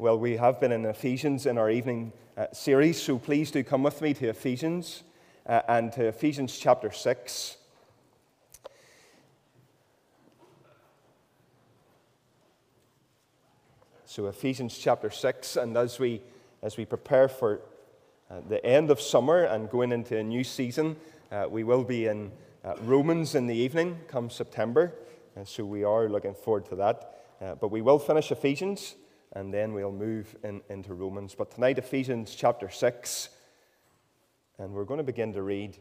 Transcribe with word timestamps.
Well, 0.00 0.16
we 0.16 0.36
have 0.36 0.60
been 0.60 0.70
in 0.70 0.84
Ephesians 0.84 1.44
in 1.44 1.58
our 1.58 1.68
evening 1.68 2.12
uh, 2.36 2.46
series, 2.52 3.02
so 3.02 3.18
please 3.18 3.50
do 3.50 3.64
come 3.64 3.82
with 3.82 4.00
me 4.00 4.14
to 4.14 4.28
Ephesians 4.28 5.02
uh, 5.44 5.62
and 5.66 5.92
to 5.94 6.04
Ephesians 6.06 6.56
chapter 6.56 6.92
6. 6.92 7.56
So, 14.04 14.28
Ephesians 14.28 14.78
chapter 14.78 15.10
6, 15.10 15.56
and 15.56 15.76
as 15.76 15.98
we, 15.98 16.22
as 16.62 16.76
we 16.76 16.84
prepare 16.84 17.26
for 17.26 17.60
uh, 18.30 18.36
the 18.48 18.64
end 18.64 18.92
of 18.92 19.00
summer 19.00 19.42
and 19.42 19.68
going 19.68 19.90
into 19.90 20.16
a 20.16 20.22
new 20.22 20.44
season, 20.44 20.94
uh, 21.32 21.46
we 21.50 21.64
will 21.64 21.82
be 21.82 22.06
in 22.06 22.30
uh, 22.64 22.74
Romans 22.82 23.34
in 23.34 23.48
the 23.48 23.56
evening 23.56 23.98
come 24.06 24.30
September, 24.30 24.92
so 25.44 25.64
we 25.64 25.82
are 25.82 26.08
looking 26.08 26.34
forward 26.34 26.66
to 26.66 26.76
that. 26.76 27.24
Uh, 27.40 27.56
but 27.56 27.72
we 27.72 27.82
will 27.82 27.98
finish 27.98 28.30
Ephesians 28.30 28.94
and 29.32 29.52
then 29.52 29.72
we'll 29.72 29.90
move 29.92 30.34
in, 30.42 30.62
into 30.68 30.94
Romans. 30.94 31.34
But 31.34 31.50
tonight, 31.50 31.78
Ephesians 31.78 32.34
chapter 32.34 32.70
6, 32.70 33.28
and 34.58 34.72
we're 34.72 34.84
going 34.84 34.98
to 34.98 35.04
begin 35.04 35.32
to 35.34 35.42
read 35.42 35.76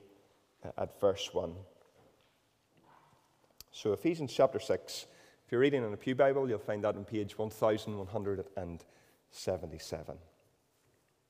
uh, 0.63 0.69
at 0.77 0.99
verse 0.99 1.33
1. 1.33 1.53
So, 3.71 3.93
Ephesians 3.93 4.33
chapter 4.33 4.59
6, 4.59 5.05
if 5.45 5.51
you're 5.51 5.61
reading 5.61 5.83
in 5.83 5.93
a 5.93 5.97
Pew 5.97 6.15
Bible, 6.15 6.49
you'll 6.49 6.59
find 6.59 6.83
that 6.83 6.95
on 6.95 7.05
page 7.05 7.37
1177. 7.37 10.17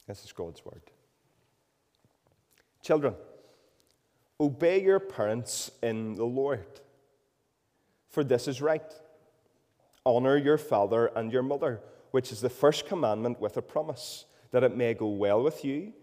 This 0.08 0.24
is 0.24 0.32
God's 0.32 0.66
word. 0.66 0.82
Children, 2.82 3.14
obey 4.40 4.82
your 4.82 5.00
parents 5.00 5.70
in 5.84 6.16
the 6.16 6.24
Lord, 6.24 6.66
for 8.10 8.24
this 8.24 8.48
is 8.48 8.62
right. 8.62 8.94
Honor 10.06 10.38
your 10.38 10.58
father 10.58 11.08
and 11.08 11.34
your 11.34 11.44
mother 11.44 11.82
which 12.12 12.32
is 12.32 12.42
the 12.42 12.50
first 12.50 12.88
commandment 12.88 13.40
with 13.40 13.58
a 13.58 13.62
promise, 13.62 14.26
that 14.52 14.64
it 14.64 14.76
may 14.76 14.94
go 14.94 15.08
well 15.08 15.44
with 15.44 15.64
you 15.66 15.94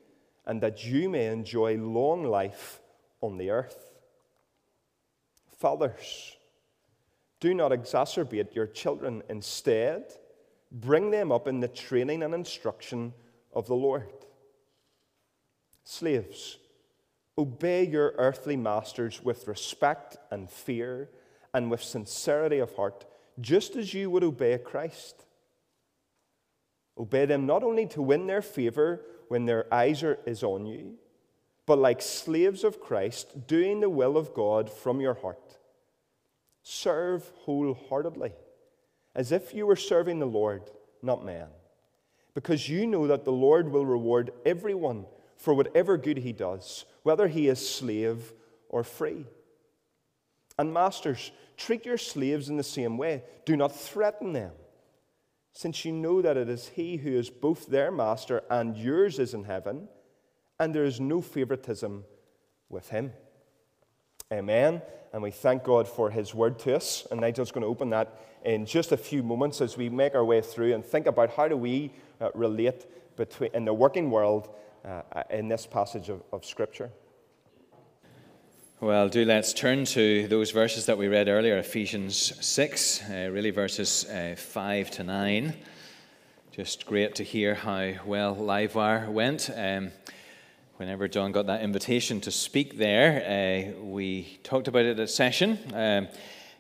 and 0.47 0.60
that 0.60 0.84
you 0.84 1.08
may 1.08 1.27
enjoy 1.27 1.77
long 1.77 2.24
life 2.24 2.80
on 3.20 3.38
the 3.38 3.50
earth. 3.50 3.92
Fathers, 5.58 6.36
do 7.41 7.55
not 7.55 7.72
exacerbate 7.72 8.55
your 8.55 8.66
children. 8.66 9.22
Instead, 9.28 10.12
bring 10.70 11.10
them 11.10 11.32
up 11.32 11.48
in 11.48 11.60
the 11.60 11.69
training 11.69 12.22
and 12.22 12.34
instruction 12.34 13.14
of 13.52 13.66
the 13.66 13.75
Lord. 13.75 14.12
Slaves, 15.84 16.58
obey 17.38 17.84
your 17.86 18.14
earthly 18.19 18.56
masters 18.56 19.22
with 19.22 19.48
respect 19.48 20.16
and 20.30 20.50
fear 20.50 21.08
and 21.52 21.70
with 21.70 21.82
sincerity 21.82 22.58
of 22.58 22.75
heart, 22.75 23.05
just 23.41 23.77
as 23.77 23.94
you 23.94 24.10
would 24.10 24.25
obey 24.25 24.58
Christ 24.58 25.25
Obey 26.98 27.27
them 27.27 27.47
not 27.47 27.62
only 27.62 27.87
to 27.89 28.03
win 28.03 28.27
their 28.27 28.42
favor 28.42 29.00
when 29.28 29.47
their 29.47 29.73
eyes 29.73 30.03
are, 30.03 30.19
is 30.27 30.42
on 30.42 30.67
you, 30.67 30.95
but 31.67 31.78
like 31.78 32.00
slaves 32.00 32.62
of 32.62 32.81
Christ, 32.81 33.47
doing 33.47 33.81
the 33.81 33.91
will 33.91 34.17
of 34.17 34.34
God 34.34 34.70
from 34.70 35.00
your 35.00 35.15
heart. 35.15 35.59
Serve 36.62 37.31
wholeheartedly, 37.41 38.33
as 39.15 39.33
if 39.33 39.55
you 39.55 39.67
were 39.67 39.77
serving 39.77 40.19
the 40.19 40.27
Lord, 40.27 40.70
not 41.03 41.25
man, 41.25 41.48
because 42.34 42.69
you 42.69 42.87
know 42.87 43.06
that 43.06 43.25
the 43.25 43.33
Lord 43.33 43.70
will 43.70 43.87
reward 43.87 44.31
everyone 44.45 45.06
for 45.37 45.53
whatever 45.55 45.97
good 45.97 46.19
he 46.19 46.33
does, 46.33 46.84
whether 47.03 47.28
he 47.28 47.48
is 47.48 47.69
slave 47.69 48.33
or 48.69 48.84
free. 48.84 49.27
And 50.59 50.72
masters, 50.72 51.33
treat 51.56 51.84
your 51.84 51.98
slaves 51.98 52.48
in 52.48 52.56
the 52.56 52.62
same 52.62 52.97
way. 52.97 53.25
Do 53.45 53.56
not 53.56 53.75
threaten 53.75 54.33
them 54.33 54.53
since 55.55 55.84
you 55.84 55.92
know 55.92 56.20
that 56.20 56.36
it 56.36 56.48
is 56.48 56.69
He 56.69 56.97
who 56.97 57.16
is 57.16 57.30
both 57.30 57.69
their 57.69 57.91
master 57.91 58.42
and 58.50 58.77
yours 58.77 59.19
is 59.19 59.34
in 59.34 59.44
heaven, 59.44 59.88
and 60.58 60.74
there 60.74 60.84
is 60.84 61.00
no 61.00 61.20
favoritism 61.20 62.05
with 62.69 62.91
Him. 62.91 63.12
Amen. 64.32 64.82
And 65.12 65.22
we 65.22 65.31
thank 65.31 65.62
God 65.62 65.87
for 65.87 66.10
His 66.10 66.34
word 66.34 66.59
to 66.60 66.75
us. 66.75 67.06
And 67.10 67.20
Nigel's 67.20 67.53
going 67.53 67.62
to 67.62 67.69
open 67.69 67.91
that 67.91 68.19
in 68.44 68.66
just 68.66 68.91
a 68.91 68.97
few 68.97 69.22
moments 69.22 69.60
as 69.60 69.76
we 69.76 69.88
make 69.88 70.16
our 70.16 70.25
way 70.25 70.41
through 70.41 70.75
and 70.75 70.84
think 70.84 71.06
about 71.06 71.31
how 71.31 71.47
do 71.47 71.56
we 71.56 71.92
uh, 72.21 72.31
relate 72.34 72.86
between, 73.16 73.50
in 73.54 73.65
the 73.65 73.72
working 73.72 74.10
world 74.10 74.48
uh, 74.84 75.03
in 75.31 75.47
this 75.48 75.66
passage 75.66 76.09
of, 76.09 76.21
of 76.32 76.44
Scripture. 76.44 76.91
Well, 78.84 79.09
do 79.09 79.25
let's 79.25 79.55
turn 79.55 79.87
to 79.87 80.28
those 80.28 80.50
verses 80.50 80.84
that 80.84 80.99
we 80.99 81.09
read 81.09 81.27
earlier, 81.27 81.56
Ephesians 81.56 82.34
6, 82.45 83.00
uh, 83.09 83.31
really 83.33 83.49
verses 83.49 84.05
uh, 84.11 84.34
5 84.37 84.91
to 84.91 85.05
9. 85.05 85.55
Just 86.53 86.84
great 86.84 87.15
to 87.15 87.25
hear 87.25 87.55
how 87.55 87.95
well 88.05 88.37
Livewire 88.37 89.09
went. 89.09 89.49
Um, 89.56 89.91
whenever 90.77 91.09
John 91.09 91.33
got 91.33 91.47
that 91.47 91.62
invitation 91.62 92.21
to 92.21 92.31
speak 92.31 92.77
there, 92.77 93.25
uh, 93.25 93.83
we 93.83 94.39
talked 94.43 94.69
about 94.69 94.84
it 94.84 95.01
at 95.01 95.09
session. 95.09 95.59
Um, 95.72 96.09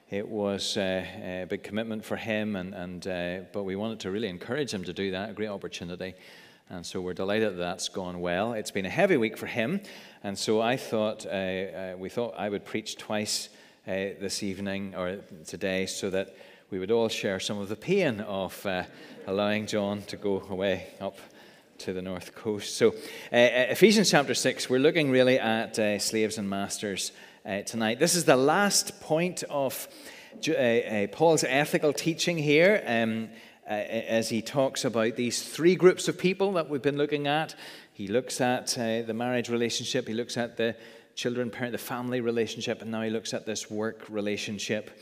it 0.08 0.26
was 0.26 0.78
uh, 0.78 1.04
a 1.22 1.46
big 1.46 1.62
commitment 1.62 2.06
for 2.06 2.16
him, 2.16 2.56
and, 2.56 2.74
and 2.74 3.06
uh, 3.06 3.44
but 3.52 3.64
we 3.64 3.76
wanted 3.76 4.00
to 4.00 4.10
really 4.10 4.28
encourage 4.28 4.72
him 4.72 4.84
to 4.84 4.94
do 4.94 5.10
that, 5.10 5.28
a 5.28 5.32
great 5.34 5.50
opportunity. 5.50 6.14
And 6.70 6.84
so 6.84 7.02
we're 7.02 7.12
delighted 7.12 7.52
that 7.52 7.62
that's 7.62 7.90
gone 7.90 8.20
well. 8.20 8.54
It's 8.54 8.70
been 8.70 8.86
a 8.86 8.90
heavy 8.90 9.18
week 9.18 9.36
for 9.36 9.46
him. 9.46 9.82
And 10.22 10.38
so 10.38 10.62
I 10.62 10.78
thought, 10.78 11.26
uh, 11.26 11.28
uh, 11.28 11.94
we 11.98 12.08
thought 12.08 12.34
I 12.38 12.48
would 12.48 12.64
preach 12.64 12.96
twice 12.96 13.50
uh, 13.86 14.16
this 14.18 14.42
evening 14.42 14.94
or 14.96 15.18
today 15.46 15.84
so 15.84 16.08
that 16.08 16.34
we 16.70 16.78
would 16.78 16.90
all 16.90 17.10
share 17.10 17.38
some 17.38 17.58
of 17.58 17.68
the 17.68 17.76
pain 17.76 18.20
of 18.22 18.64
uh, 18.64 18.84
allowing 19.26 19.66
John 19.66 20.02
to 20.04 20.16
go 20.16 20.42
away 20.48 20.86
up 21.02 21.18
to 21.78 21.92
the 21.92 22.00
north 22.00 22.34
coast. 22.34 22.78
So, 22.78 22.94
uh, 23.30 23.36
uh, 23.36 23.66
Ephesians 23.68 24.10
chapter 24.10 24.32
6, 24.32 24.70
we're 24.70 24.78
looking 24.78 25.10
really 25.10 25.38
at 25.38 25.76
slaves 26.00 26.38
and 26.38 26.48
masters 26.48 27.12
tonight. 27.66 27.98
This 27.98 28.14
is 28.14 28.24
the 28.24 28.36
last 28.36 29.02
point 29.02 29.42
of 29.50 29.86
Paul's 31.12 31.44
ethical 31.44 31.92
teaching 31.92 32.38
here. 32.38 32.82
Um, 32.86 33.28
uh, 33.66 33.72
as 33.72 34.28
he 34.28 34.42
talks 34.42 34.84
about 34.84 35.16
these 35.16 35.42
three 35.42 35.74
groups 35.74 36.08
of 36.08 36.18
people 36.18 36.52
that 36.52 36.68
we've 36.68 36.82
been 36.82 36.98
looking 36.98 37.26
at. 37.26 37.54
He 37.92 38.08
looks 38.08 38.40
at 38.40 38.76
uh, 38.76 39.02
the 39.02 39.14
marriage 39.14 39.48
relationship, 39.48 40.08
he 40.08 40.14
looks 40.14 40.36
at 40.36 40.56
the 40.56 40.76
children, 41.14 41.50
parent, 41.50 41.72
the 41.72 41.78
family 41.78 42.20
relationship, 42.20 42.82
and 42.82 42.90
now 42.90 43.02
he 43.02 43.10
looks 43.10 43.32
at 43.32 43.46
this 43.46 43.70
work 43.70 44.04
relationship. 44.08 44.98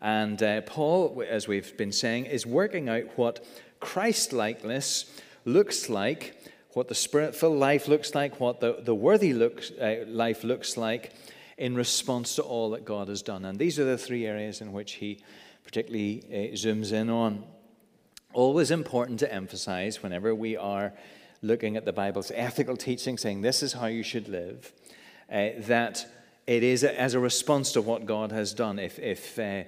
And 0.00 0.42
uh, 0.42 0.60
Paul, 0.62 1.24
as 1.28 1.48
we've 1.48 1.76
been 1.76 1.92
saying, 1.92 2.26
is 2.26 2.46
working 2.46 2.88
out 2.88 3.04
what 3.16 3.44
Christ 3.80 4.32
likeness 4.32 5.06
looks 5.44 5.88
like, 5.88 6.36
what 6.74 6.88
the 6.88 6.94
spirit 6.94 7.34
filled 7.34 7.58
life 7.58 7.88
looks 7.88 8.14
like, 8.14 8.40
what 8.40 8.60
the, 8.60 8.78
the 8.82 8.94
worthy 8.94 9.32
looks, 9.32 9.70
uh, 9.70 10.04
life 10.06 10.44
looks 10.44 10.76
like 10.76 11.12
in 11.56 11.74
response 11.74 12.36
to 12.36 12.42
all 12.42 12.70
that 12.70 12.84
God 12.84 13.08
has 13.08 13.22
done. 13.22 13.44
And 13.44 13.58
these 13.58 13.78
are 13.78 13.84
the 13.84 13.98
three 13.98 14.26
areas 14.26 14.60
in 14.60 14.72
which 14.72 14.94
he 14.94 15.22
particularly 15.64 16.24
uh, 16.28 16.54
zooms 16.54 16.92
in 16.92 17.08
on 17.08 17.44
always 18.34 18.70
important 18.70 19.20
to 19.20 19.32
emphasize 19.32 20.02
whenever 20.02 20.34
we 20.34 20.56
are 20.56 20.92
looking 21.42 21.76
at 21.76 21.84
the 21.84 21.92
Bible's 21.92 22.30
ethical 22.34 22.76
teaching, 22.76 23.16
saying 23.16 23.42
this 23.42 23.62
is 23.62 23.72
how 23.72 23.86
you 23.86 24.02
should 24.02 24.28
live, 24.28 24.72
uh, 25.30 25.50
that 25.60 26.06
it 26.46 26.62
is 26.62 26.84
as 26.84 27.14
a 27.14 27.20
response 27.20 27.72
to 27.72 27.80
what 27.80 28.06
God 28.06 28.32
has 28.32 28.52
done. 28.52 28.78
If, 28.78 28.98
if 28.98 29.38
uh, 29.38 29.62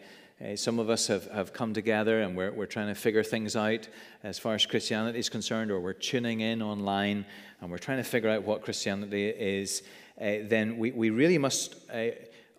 uh, 0.45 0.57
some 0.57 0.79
of 0.79 0.91
us 0.91 1.07
have, 1.07 1.27
have 1.31 1.53
come 1.53 1.73
together 1.73 2.21
and 2.21 2.37
we're, 2.37 2.53
we're 2.53 2.67
trying 2.67 2.89
to 2.89 2.95
figure 2.95 3.23
things 3.23 3.57
out 3.57 3.89
as 4.23 4.39
far 4.39 4.55
as 4.55 4.67
Christianity 4.67 5.19
is 5.19 5.29
concerned, 5.29 5.71
or 5.71 5.81
we're 5.81 5.95
tuning 5.95 6.41
in 6.41 6.61
online 6.61 7.25
and 7.61 7.71
we're 7.71 7.79
trying 7.79 7.99
to 7.99 8.05
figure 8.05 8.29
out 8.29 8.43
what 8.43 8.63
Christianity 8.63 9.29
is, 9.29 9.83
uh, 10.21 10.37
then 10.43 10.77
we, 10.77 10.91
we 10.93 11.11
really 11.11 11.39
must 11.39 11.77
uh, 11.91 12.09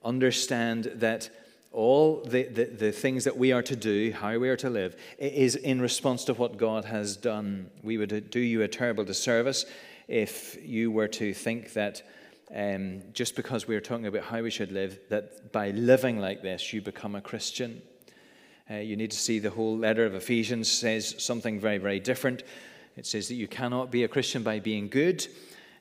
understand 0.04 0.92
that 0.96 1.30
all 1.78 2.24
the, 2.24 2.42
the, 2.46 2.66
the, 2.66 2.92
things 2.92 3.24
that 3.26 3.38
we 3.38 3.52
are 3.52 3.62
to 3.62 3.76
do, 3.76 4.12
how 4.12 4.36
we 4.40 4.50
are 4.50 4.58
to 4.58 4.68
live, 4.68 4.96
is 5.20 5.56
in 5.56 5.80
response 5.80 6.26
to 6.26 6.34
what 6.34 6.58
God 6.58 6.86
has 6.86 7.16
done. 7.16 7.70
We 7.84 8.00
would 8.00 8.32
do 8.32 8.40
you 8.40 8.64
a 8.64 8.68
terrible 8.68 9.04
disservice 9.04 9.64
if 10.08 10.58
you 10.66 10.90
were 10.90 11.08
to 11.10 11.36
think 11.36 11.74
that 11.74 12.02
um, 12.56 13.04
just 13.14 13.36
because 13.36 13.68
we 13.68 13.76
are 13.76 13.80
talking 13.80 14.08
about 14.08 14.24
how 14.24 14.42
we 14.42 14.50
should 14.50 14.72
live, 14.72 14.98
that 15.10 15.52
by 15.52 15.70
living 15.70 16.20
like 16.20 16.42
this, 16.42 16.74
you 16.74 16.82
become 16.82 17.14
a 17.14 17.22
Christian. 17.22 17.84
Uh, 18.72 18.78
you 18.78 18.96
need 18.96 19.12
to 19.12 19.18
see 19.20 19.38
the 19.38 19.52
whole 19.52 19.78
letter 19.78 20.04
of 20.04 20.16
Ephesians 20.16 20.72
says 20.72 21.14
something 21.20 21.60
very, 21.60 21.78
very 21.78 22.00
different. 22.00 22.42
It 22.96 23.06
says 23.06 23.28
that 23.28 23.36
you 23.36 23.48
cannot 23.48 23.92
be 23.92 24.04
a 24.04 24.08
Christian 24.08 24.42
by 24.42 24.60
being 24.60 24.90
good. 24.90 25.28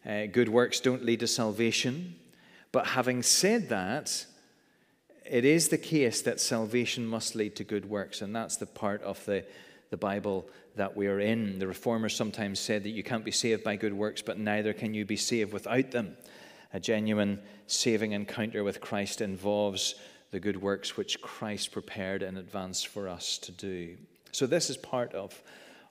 Uh, 0.07 0.27
good 0.27 0.51
works 0.51 0.79
don't 0.79 1.07
lead 1.07 1.21
to 1.21 1.27
salvation. 1.27 2.17
But 2.71 2.89
having 2.89 3.23
said 3.23 3.71
that, 3.71 4.27
it 5.29 5.45
is 5.45 5.69
the 5.69 5.79
case 5.79 6.23
that 6.23 6.41
salvation 6.41 7.07
must 7.07 7.35
lead 7.35 7.57
to 7.57 7.65
good 7.65 7.89
works, 7.89 8.23
and 8.23 8.35
that's 8.35 8.57
the 8.57 8.67
part 8.67 9.03
of 9.03 9.25
the, 9.25 9.45
the 9.91 9.97
Bible 9.97 10.49
that 10.77 10.97
we 10.97 11.07
are 11.07 11.21
in. 11.21 11.59
The 11.59 11.67
reformers 11.67 12.15
sometimes 12.15 12.61
said 12.61 12.85
that 12.85 12.91
you 12.91 13.03
can't 13.03 13.25
be 13.25 13.31
saved 13.31 13.65
by 13.65 13.77
good 13.77 13.93
works, 13.93 14.23
but 14.23 14.39
neither 14.39 14.73
can 14.73 14.95
you 14.95 15.05
be 15.05 15.17
saved 15.17 15.53
without 15.53 15.91
them. 15.91 16.17
A 16.73 16.81
genuine 16.81 17.41
saving 17.67 18.13
encounter 18.13 18.63
with 18.63 18.81
Christ 18.81 19.21
involves 19.21 19.95
the 20.31 20.41
good 20.41 20.61
works 20.61 20.97
which 20.97 21.21
Christ 21.21 21.73
prepared 21.73 22.23
in 22.23 22.37
advance 22.37 22.83
for 22.83 23.09
us 23.09 23.39
to 23.39 23.53
do. 23.53 23.97
So, 24.33 24.47
this 24.47 24.69
is 24.69 24.77
part 24.77 25.15
of, 25.15 25.41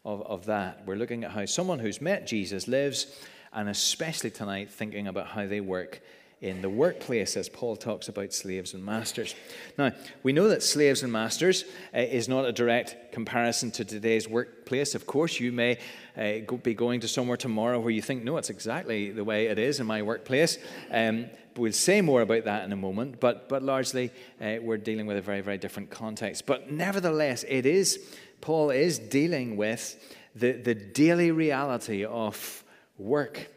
of, 0.03 0.21
of 0.23 0.45
that. 0.45 0.85
We're 0.85 0.95
looking 0.95 1.23
at 1.23 1.31
how 1.31 1.45
someone 1.45 1.79
who's 1.79 2.01
met 2.01 2.27
Jesus 2.27 2.67
lives, 2.67 3.07
and 3.53 3.69
especially 3.69 4.29
tonight, 4.29 4.69
thinking 4.69 5.07
about 5.07 5.27
how 5.27 5.47
they 5.47 5.61
work 5.61 6.01
in 6.41 6.61
the 6.61 6.69
workplace 6.69 7.37
as 7.37 7.49
Paul 7.49 7.75
talks 7.75 8.09
about 8.09 8.33
slaves 8.33 8.73
and 8.73 8.83
masters. 8.83 9.35
Now, 9.77 9.91
we 10.21 10.33
know 10.33 10.49
that 10.49 10.63
slaves 10.63 11.01
and 11.01 11.11
masters 11.11 11.63
uh, 11.93 11.99
is 11.99 12.27
not 12.27 12.45
a 12.45 12.51
direct 12.51 13.13
comparison 13.13 13.71
to 13.71 13.85
today's 13.85 14.27
workplace. 14.27 14.95
Of 14.95 15.05
course, 15.05 15.39
you 15.39 15.51
may 15.51 15.77
uh, 16.17 16.39
go, 16.45 16.57
be 16.57 16.73
going 16.73 16.99
to 17.01 17.07
somewhere 17.07 17.37
tomorrow 17.37 17.79
where 17.79 17.91
you 17.91 18.01
think, 18.01 18.23
no, 18.23 18.37
it's 18.37 18.49
exactly 18.49 19.11
the 19.11 19.23
way 19.23 19.47
it 19.47 19.57
is 19.57 19.79
in 19.79 19.87
my 19.87 20.01
workplace. 20.01 20.57
Um, 20.91 21.27
we'll 21.55 21.71
say 21.71 22.01
more 22.01 22.21
about 22.21 22.43
that 22.45 22.65
in 22.65 22.73
a 22.73 22.77
moment, 22.77 23.19
but, 23.19 23.47
but 23.47 23.63
largely 23.63 24.11
uh, 24.41 24.55
we're 24.61 24.77
dealing 24.77 25.07
with 25.07 25.17
a 25.17 25.21
very, 25.21 25.41
very 25.41 25.57
different 25.57 25.89
context. 25.89 26.45
But 26.45 26.69
nevertheless, 26.69 27.45
it 27.47 27.65
is, 27.65 28.13
Paul 28.41 28.71
is 28.71 28.99
dealing 28.99 29.55
with 29.55 30.15
the, 30.35 30.51
the 30.51 30.75
daily 30.75 31.31
reality 31.31 32.03
of 32.03 32.63
work, 32.97 33.49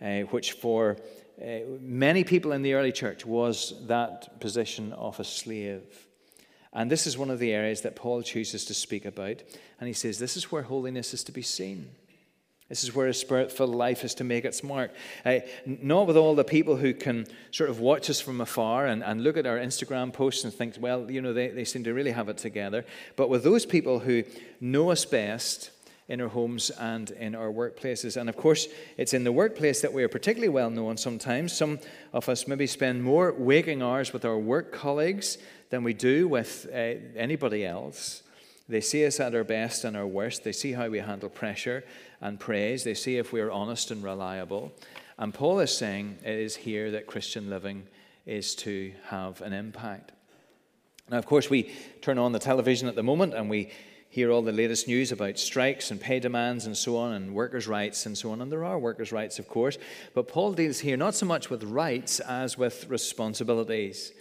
uh, 0.00 0.20
which 0.20 0.52
for 0.52 0.98
uh, 1.40 1.60
many 1.80 2.24
people 2.24 2.52
in 2.52 2.62
the 2.62 2.74
early 2.74 2.92
church 2.92 3.24
was 3.24 3.74
that 3.86 4.40
position 4.40 4.92
of 4.92 5.20
a 5.20 5.24
slave. 5.24 6.06
And 6.72 6.90
this 6.90 7.06
is 7.06 7.16
one 7.16 7.30
of 7.30 7.38
the 7.38 7.52
areas 7.52 7.82
that 7.82 7.96
Paul 7.96 8.22
chooses 8.22 8.64
to 8.66 8.74
speak 8.74 9.04
about. 9.04 9.42
And 9.80 9.86
he 9.86 9.92
says, 9.92 10.18
This 10.18 10.36
is 10.36 10.50
where 10.50 10.62
holiness 10.62 11.14
is 11.14 11.24
to 11.24 11.32
be 11.32 11.42
seen. 11.42 11.90
This 12.68 12.84
is 12.84 12.94
where 12.94 13.06
a 13.06 13.14
spirit 13.14 13.50
filled 13.50 13.74
life 13.74 14.04
is 14.04 14.14
to 14.16 14.24
make 14.24 14.44
its 14.44 14.62
mark. 14.62 14.92
Uh, 15.24 15.38
not 15.64 16.06
with 16.06 16.18
all 16.18 16.34
the 16.34 16.44
people 16.44 16.76
who 16.76 16.92
can 16.92 17.26
sort 17.50 17.70
of 17.70 17.80
watch 17.80 18.10
us 18.10 18.20
from 18.20 18.42
afar 18.42 18.86
and, 18.86 19.02
and 19.02 19.24
look 19.24 19.38
at 19.38 19.46
our 19.46 19.56
Instagram 19.56 20.12
posts 20.12 20.44
and 20.44 20.52
think, 20.52 20.74
well, 20.78 21.10
you 21.10 21.22
know, 21.22 21.32
they, 21.32 21.48
they 21.48 21.64
seem 21.64 21.82
to 21.84 21.94
really 21.94 22.10
have 22.10 22.28
it 22.28 22.36
together. 22.36 22.84
But 23.16 23.30
with 23.30 23.42
those 23.42 23.64
people 23.64 24.00
who 24.00 24.22
know 24.60 24.90
us 24.90 25.06
best 25.06 25.70
in 26.08 26.20
our 26.20 26.28
homes 26.28 26.70
and 26.70 27.10
in 27.12 27.34
our 27.34 27.52
workplaces. 27.52 28.16
And 28.16 28.28
of 28.28 28.36
course, 28.36 28.66
it's 28.96 29.12
in 29.12 29.24
the 29.24 29.32
workplace 29.32 29.82
that 29.82 29.92
we 29.92 30.02
are 30.02 30.08
particularly 30.08 30.48
well 30.48 30.70
known 30.70 30.96
sometimes. 30.96 31.52
Some 31.52 31.78
of 32.12 32.28
us 32.28 32.48
maybe 32.48 32.66
spend 32.66 33.04
more 33.04 33.32
waking 33.32 33.82
hours 33.82 34.12
with 34.12 34.24
our 34.24 34.38
work 34.38 34.72
colleagues 34.72 35.38
than 35.70 35.84
we 35.84 35.92
do 35.92 36.26
with 36.26 36.66
uh, 36.72 36.76
anybody 37.16 37.64
else. 37.64 38.22
They 38.68 38.80
see 38.80 39.06
us 39.06 39.20
at 39.20 39.34
our 39.34 39.44
best 39.44 39.84
and 39.84 39.96
our 39.96 40.06
worst. 40.06 40.44
They 40.44 40.52
see 40.52 40.72
how 40.72 40.88
we 40.88 40.98
handle 40.98 41.28
pressure 41.28 41.84
and 42.20 42.40
praise. 42.40 42.84
They 42.84 42.94
see 42.94 43.16
if 43.16 43.32
we're 43.32 43.50
honest 43.50 43.90
and 43.90 44.02
reliable. 44.02 44.72
And 45.18 45.32
Paul 45.32 45.60
is 45.60 45.76
saying 45.76 46.18
it 46.24 46.38
is 46.38 46.56
here 46.56 46.90
that 46.92 47.06
Christian 47.06 47.50
living 47.50 47.86
is 48.26 48.54
to 48.56 48.92
have 49.06 49.40
an 49.40 49.52
impact. 49.52 50.12
Now, 51.10 51.16
of 51.16 51.26
course, 51.26 51.48
we 51.48 51.72
turn 52.02 52.18
on 52.18 52.32
the 52.32 52.38
television 52.38 52.88
at 52.88 52.94
the 52.94 53.02
moment 53.02 53.32
and 53.32 53.48
we 53.48 53.70
hear 54.18 54.32
all 54.32 54.42
the 54.42 54.50
latest 54.50 54.88
news 54.88 55.12
about 55.12 55.38
strikes 55.38 55.92
and 55.92 56.00
pay 56.00 56.18
demands 56.18 56.66
and 56.66 56.76
so 56.76 56.96
on, 56.96 57.12
and 57.12 57.32
workers' 57.32 57.68
rights 57.68 58.04
and 58.04 58.18
so 58.18 58.32
on. 58.32 58.42
And 58.42 58.50
there 58.50 58.64
are 58.64 58.76
workers' 58.76 59.12
rights, 59.12 59.38
of 59.38 59.46
course. 59.46 59.78
But 60.12 60.26
Paul 60.26 60.54
deals 60.54 60.80
here 60.80 60.96
not 60.96 61.14
so 61.14 61.24
much 61.24 61.50
with 61.50 61.62
rights 61.62 62.18
as 62.18 62.58
with 62.58 62.88
responsibilities. 62.88 64.12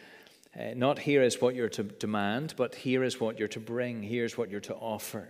Uh, 0.55 0.75
not 0.75 0.99
here 0.99 1.23
is 1.23 1.41
what 1.41 1.55
you're 1.55 1.69
to 1.69 1.81
demand, 1.81 2.53
but 2.57 2.75
here 2.75 3.03
is 3.03 3.19
what 3.19 3.39
you're 3.39 3.47
to 3.47 3.59
bring. 3.59 4.03
Here's 4.03 4.37
what 4.37 4.51
you're 4.51 4.59
to 4.61 4.75
offer. 4.75 5.29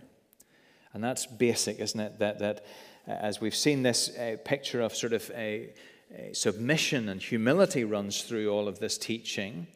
And 0.92 1.02
that's 1.02 1.24
basic, 1.24 1.78
isn't 1.78 2.00
it? 2.00 2.18
That, 2.18 2.38
that 2.40 2.66
uh, 3.08 3.12
as 3.12 3.40
we've 3.40 3.56
seen 3.56 3.82
this 3.82 4.14
uh, 4.18 4.36
picture 4.44 4.82
of 4.82 4.94
sort 4.94 5.14
of 5.14 5.30
a, 5.34 5.70
a, 6.14 6.34
submission 6.34 7.08
and 7.08 7.22
humility 7.22 7.84
runs 7.84 8.20
through 8.22 8.50
all 8.50 8.68
of 8.68 8.80
this 8.80 8.98
teaching, 8.98 9.66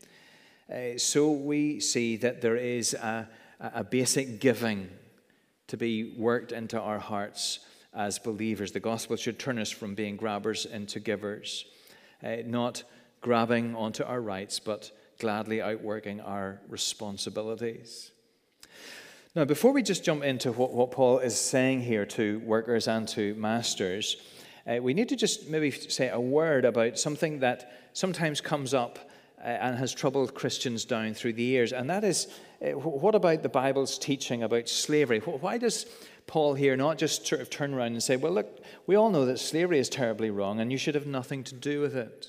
uh, 0.70 0.98
so 0.98 1.30
we 1.30 1.80
see 1.80 2.16
that 2.18 2.42
there 2.42 2.56
is 2.56 2.92
a 2.92 3.26
a 3.62 3.84
basic 3.84 4.40
giving 4.40 4.88
to 5.68 5.76
be 5.76 6.14
worked 6.18 6.52
into 6.52 6.80
our 6.80 6.98
hearts 6.98 7.60
as 7.94 8.18
believers. 8.18 8.72
The 8.72 8.80
gospel 8.80 9.16
should 9.16 9.38
turn 9.38 9.58
us 9.58 9.70
from 9.70 9.94
being 9.94 10.16
grabbers 10.16 10.66
into 10.66 10.98
givers, 10.98 11.64
uh, 12.24 12.36
not 12.44 12.82
grabbing 13.20 13.76
onto 13.76 14.02
our 14.02 14.20
rights, 14.20 14.58
but 14.58 14.90
gladly 15.18 15.62
outworking 15.62 16.20
our 16.20 16.60
responsibilities. 16.68 18.10
Now, 19.34 19.44
before 19.44 19.72
we 19.72 19.82
just 19.82 20.04
jump 20.04 20.24
into 20.24 20.52
what, 20.52 20.74
what 20.74 20.90
Paul 20.90 21.20
is 21.20 21.38
saying 21.38 21.82
here 21.82 22.04
to 22.06 22.40
workers 22.40 22.88
and 22.88 23.06
to 23.08 23.34
masters, 23.36 24.16
uh, 24.66 24.76
we 24.82 24.92
need 24.92 25.08
to 25.08 25.16
just 25.16 25.48
maybe 25.48 25.70
say 25.70 26.08
a 26.08 26.20
word 26.20 26.64
about 26.64 26.98
something 26.98 27.38
that 27.40 27.88
sometimes 27.92 28.40
comes 28.40 28.74
up 28.74 28.98
and 29.42 29.76
has 29.76 29.92
troubled 29.92 30.34
Christians 30.34 30.84
down 30.84 31.14
through 31.14 31.32
the 31.34 31.42
years, 31.42 31.72
and 31.72 31.90
that 31.90 32.04
is 32.04 32.28
uh, 32.62 32.70
what 32.72 33.14
about 33.14 33.42
the 33.42 33.48
Bible's 33.48 33.98
teaching 33.98 34.42
about 34.42 34.68
slavery? 34.68 35.18
Why 35.18 35.58
does 35.58 35.86
Paul 36.26 36.54
here 36.54 36.76
not 36.76 36.98
just 36.98 37.26
sort 37.26 37.40
of 37.40 37.50
turn 37.50 37.74
around 37.74 37.92
and 37.92 38.02
say, 38.02 38.16
well, 38.16 38.32
look, 38.32 38.60
we 38.86 38.94
all 38.94 39.10
know 39.10 39.26
that 39.26 39.38
slavery 39.38 39.78
is 39.78 39.88
terribly 39.88 40.30
wrong 40.30 40.60
and 40.60 40.70
you 40.70 40.78
should 40.78 40.94
have 40.94 41.06
nothing 41.06 41.42
to 41.44 41.54
do 41.54 41.80
with 41.80 41.96
it? 41.96 42.28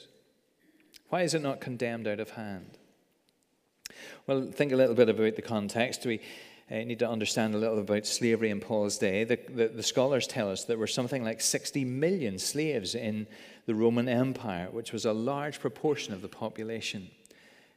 Why 1.10 1.22
is 1.22 1.36
it 1.36 1.44
not 1.44 1.62
condemned 1.62 2.08
out 2.08 2.20
of 2.20 2.32
hand? 2.32 2.78
Well, 4.26 4.50
think 4.52 4.72
a 4.72 4.76
little 4.76 4.96
bit 4.96 5.10
about 5.10 5.36
the 5.36 5.42
context. 5.44 6.06
We 6.06 6.22
uh, 6.72 6.78
need 6.78 7.00
to 7.00 7.10
understand 7.10 7.54
a 7.54 7.58
little 7.60 7.80
about 7.80 8.08
slavery 8.08 8.50
in 8.50 8.60
Paul's 8.60 8.98
day. 8.98 9.24
The, 9.24 9.40
the, 9.50 9.68
the 9.68 9.84
scholars 9.84 10.26
tell 10.26 10.50
us 10.50 10.64
there 10.64 10.78
were 10.78 10.88
something 10.88 11.24
like 11.24 11.42
60 11.42 11.86
million 11.86 12.40
slaves 12.40 12.96
in 12.96 13.28
the 13.66 13.76
Roman 13.76 14.10
Empire, 14.10 14.68
which 14.72 14.92
was 14.92 15.06
a 15.06 15.14
large 15.14 15.60
proportion 15.60 16.14
of 16.14 16.22
the 16.22 16.28
population. 16.28 17.10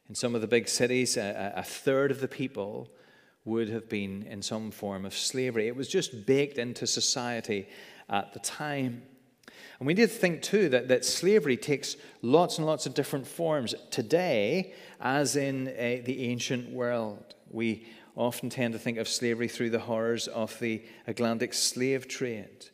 In 0.09 0.15
some 0.15 0.35
of 0.35 0.41
the 0.41 0.47
big 0.47 0.67
cities, 0.67 1.17
a, 1.17 1.53
a, 1.55 1.63
third 1.63 2.11
of 2.11 2.21
the 2.21 2.27
people 2.27 2.89
would 3.45 3.69
have 3.69 3.89
been 3.89 4.23
in 4.23 4.41
some 4.41 4.71
form 4.71 5.05
of 5.05 5.13
slavery. 5.13 5.67
It 5.67 5.75
was 5.75 5.87
just 5.87 6.25
baked 6.25 6.57
into 6.57 6.87
society 6.87 7.67
at 8.09 8.33
the 8.33 8.39
time. 8.39 9.03
And 9.79 9.87
we 9.87 9.93
need 9.93 10.03
to 10.03 10.07
think 10.07 10.41
too 10.41 10.69
that, 10.69 10.87
that 10.87 11.05
slavery 11.05 11.55
takes 11.57 11.97
lots 12.21 12.57
and 12.57 12.65
lots 12.65 12.85
of 12.85 12.93
different 12.93 13.27
forms 13.27 13.75
today, 13.91 14.73
as 14.99 15.35
in 15.35 15.67
uh, 15.67 16.03
the 16.03 16.25
ancient 16.25 16.69
world. 16.69 17.35
We 17.49 17.85
often 18.15 18.49
tend 18.49 18.73
to 18.73 18.79
think 18.79 18.97
of 18.97 19.07
slavery 19.07 19.47
through 19.47 19.69
the 19.69 19.79
horrors 19.79 20.27
of 20.27 20.57
the 20.59 20.83
Atlantic 21.05 21.53
slave 21.53 22.07
trade. 22.07 22.67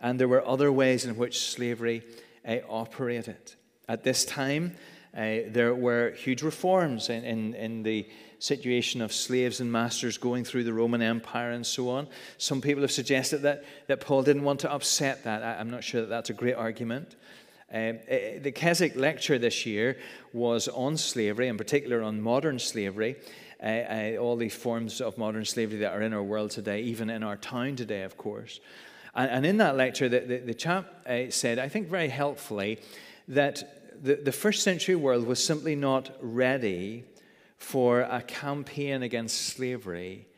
And 0.00 0.18
there 0.18 0.28
were 0.28 0.46
other 0.46 0.72
ways 0.72 1.04
in 1.04 1.16
which 1.16 1.40
slavery 1.40 2.02
uh, 2.46 2.56
operated. 2.68 3.54
At 3.88 4.04
this 4.04 4.24
time, 4.24 4.76
uh, 5.16 5.40
there 5.48 5.74
were 5.74 6.10
huge 6.10 6.42
reforms 6.42 7.08
in, 7.08 7.24
in, 7.24 7.54
in, 7.54 7.82
the 7.82 8.08
situation 8.38 9.00
of 9.00 9.12
slaves 9.12 9.60
and 9.60 9.72
masters 9.72 10.18
going 10.18 10.44
through 10.44 10.62
the 10.62 10.72
Roman 10.72 11.02
Empire 11.02 11.50
and 11.50 11.66
so 11.66 11.88
on. 11.88 12.06
Some 12.36 12.60
people 12.60 12.82
have 12.82 12.92
suggested 12.92 13.38
that, 13.38 13.64
that 13.88 14.00
Paul 14.00 14.22
didn't 14.22 14.44
want 14.44 14.60
to 14.60 14.72
upset 14.72 15.24
that. 15.24 15.42
I, 15.42 15.60
am 15.60 15.70
not 15.70 15.82
sure 15.82 16.02
that 16.02 16.08
that's 16.08 16.30
a 16.30 16.34
great 16.34 16.54
argument. 16.54 17.16
Um, 17.72 17.98
uh, 18.10 18.38
the 18.40 18.52
Keswick 18.52 18.96
lecture 18.96 19.38
this 19.38 19.66
year 19.66 19.98
was 20.32 20.68
on 20.68 20.96
slavery, 20.96 21.48
in 21.48 21.56
particular 21.56 22.02
on 22.02 22.20
modern 22.20 22.58
slavery. 22.58 23.16
Uh, 23.60 23.66
uh, 23.66 24.16
all 24.20 24.36
these 24.36 24.54
forms 24.54 25.00
of 25.00 25.18
modern 25.18 25.44
slavery 25.44 25.78
that 25.78 25.92
are 25.92 26.02
in 26.02 26.12
our 26.14 26.22
world 26.22 26.52
today, 26.52 26.82
even 26.82 27.10
in 27.10 27.24
our 27.24 27.36
town 27.36 27.74
today, 27.74 28.02
of 28.02 28.16
course. 28.16 28.60
And, 29.18 29.30
and 29.32 29.46
in 29.46 29.56
that 29.56 29.76
lecture, 29.76 30.08
the, 30.08 30.20
the, 30.20 30.38
the 30.38 30.54
chap 30.54 30.86
uh, 31.06 31.30
said, 31.30 31.58
I 31.58 31.68
think 31.68 31.88
very 31.88 32.08
helpfully, 32.08 32.78
that 33.26 34.02
the, 34.02 34.14
the 34.14 34.32
first 34.32 34.62
century 34.62 34.94
world 34.94 35.26
was 35.26 35.44
simply 35.44 35.74
not 35.74 36.16
ready 36.22 37.04
for 37.56 38.02
a 38.02 38.22
campaign 38.22 39.02
against 39.02 39.48
slavery 39.48 40.28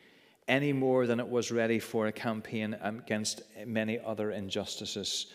any 0.47 0.73
more 0.73 1.05
than 1.05 1.19
it 1.19 1.27
was 1.27 1.51
ready 1.51 1.77
for 1.77 2.07
a 2.07 2.11
campaign 2.11 2.75
against 2.81 3.43
many 3.67 3.99
other 4.03 4.31
injustices 4.31 5.27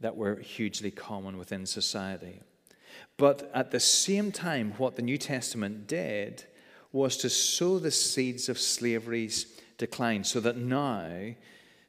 that 0.00 0.16
were 0.16 0.36
hugely 0.36 0.92
common 0.92 1.36
within 1.36 1.66
society. 1.66 2.40
But 3.16 3.50
at 3.52 3.72
the 3.72 3.80
same 3.80 4.30
time, 4.30 4.74
what 4.78 4.94
the 4.94 5.02
New 5.02 5.18
Testament 5.18 5.88
did 5.88 6.44
was 6.92 7.16
to 7.18 7.28
sow 7.28 7.80
the 7.80 7.90
seeds 7.90 8.48
of 8.48 8.58
slavery's 8.58 9.60
decline 9.76 10.22
so 10.22 10.38
that 10.40 10.56
now 10.56 11.34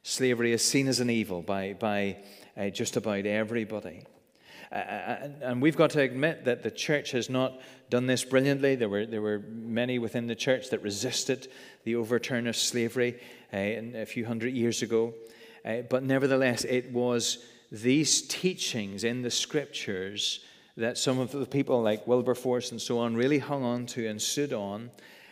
slavery 0.04 0.52
is 0.52 0.62
seen 0.62 0.86
as 0.86 1.00
an 1.00 1.10
evil 1.10 1.42
by, 1.42 1.72
by 1.72 2.18
uh, 2.56 2.68
just 2.68 2.96
about 2.96 3.26
everybody. 3.26 4.04
Uh, 4.70 4.74
uh 4.74 5.28
and 5.40 5.62
we've 5.62 5.76
got 5.76 5.90
to 5.90 6.00
admit 6.00 6.44
that 6.44 6.62
the 6.62 6.70
church 6.70 7.10
has 7.10 7.28
not 7.28 7.58
done 7.90 8.06
this 8.06 8.22
brilliantly. 8.22 8.76
There 8.76 8.88
were, 8.88 9.06
there 9.06 9.22
were 9.22 9.40
many 9.48 9.98
within 9.98 10.26
the 10.26 10.34
church 10.34 10.70
that 10.70 10.82
resisted 10.82 11.48
the 11.84 11.96
overturn 11.96 12.46
of 12.46 12.54
slavery 12.54 13.18
uh, 13.52 13.56
a 13.56 14.04
few 14.04 14.26
hundred 14.26 14.54
years 14.54 14.82
ago. 14.82 15.14
Uh, 15.64 15.78
but 15.88 16.02
nevertheless, 16.02 16.64
it 16.64 16.92
was 16.92 17.44
these 17.72 18.22
teachings 18.22 19.04
in 19.04 19.22
the 19.22 19.30
scriptures 19.30 20.40
that 20.76 20.98
some 20.98 21.18
of 21.18 21.32
the 21.32 21.46
people 21.46 21.80
like 21.80 22.06
Wilberforce 22.06 22.72
and 22.72 22.80
so 22.80 22.98
on 22.98 23.16
really 23.16 23.38
hung 23.38 23.64
on 23.64 23.86
to 23.86 24.06
and 24.06 24.20
stood 24.20 24.52
on 24.52 24.90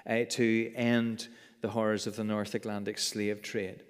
uh, 0.09 0.21
to 0.31 0.73
end 0.75 1.29
the 1.61 1.69
horrors 1.69 2.07
of 2.07 2.17
the 2.17 2.25
North 2.25 2.55
Atlantic 2.55 2.99
slave 2.99 3.43
trade. 3.43 3.83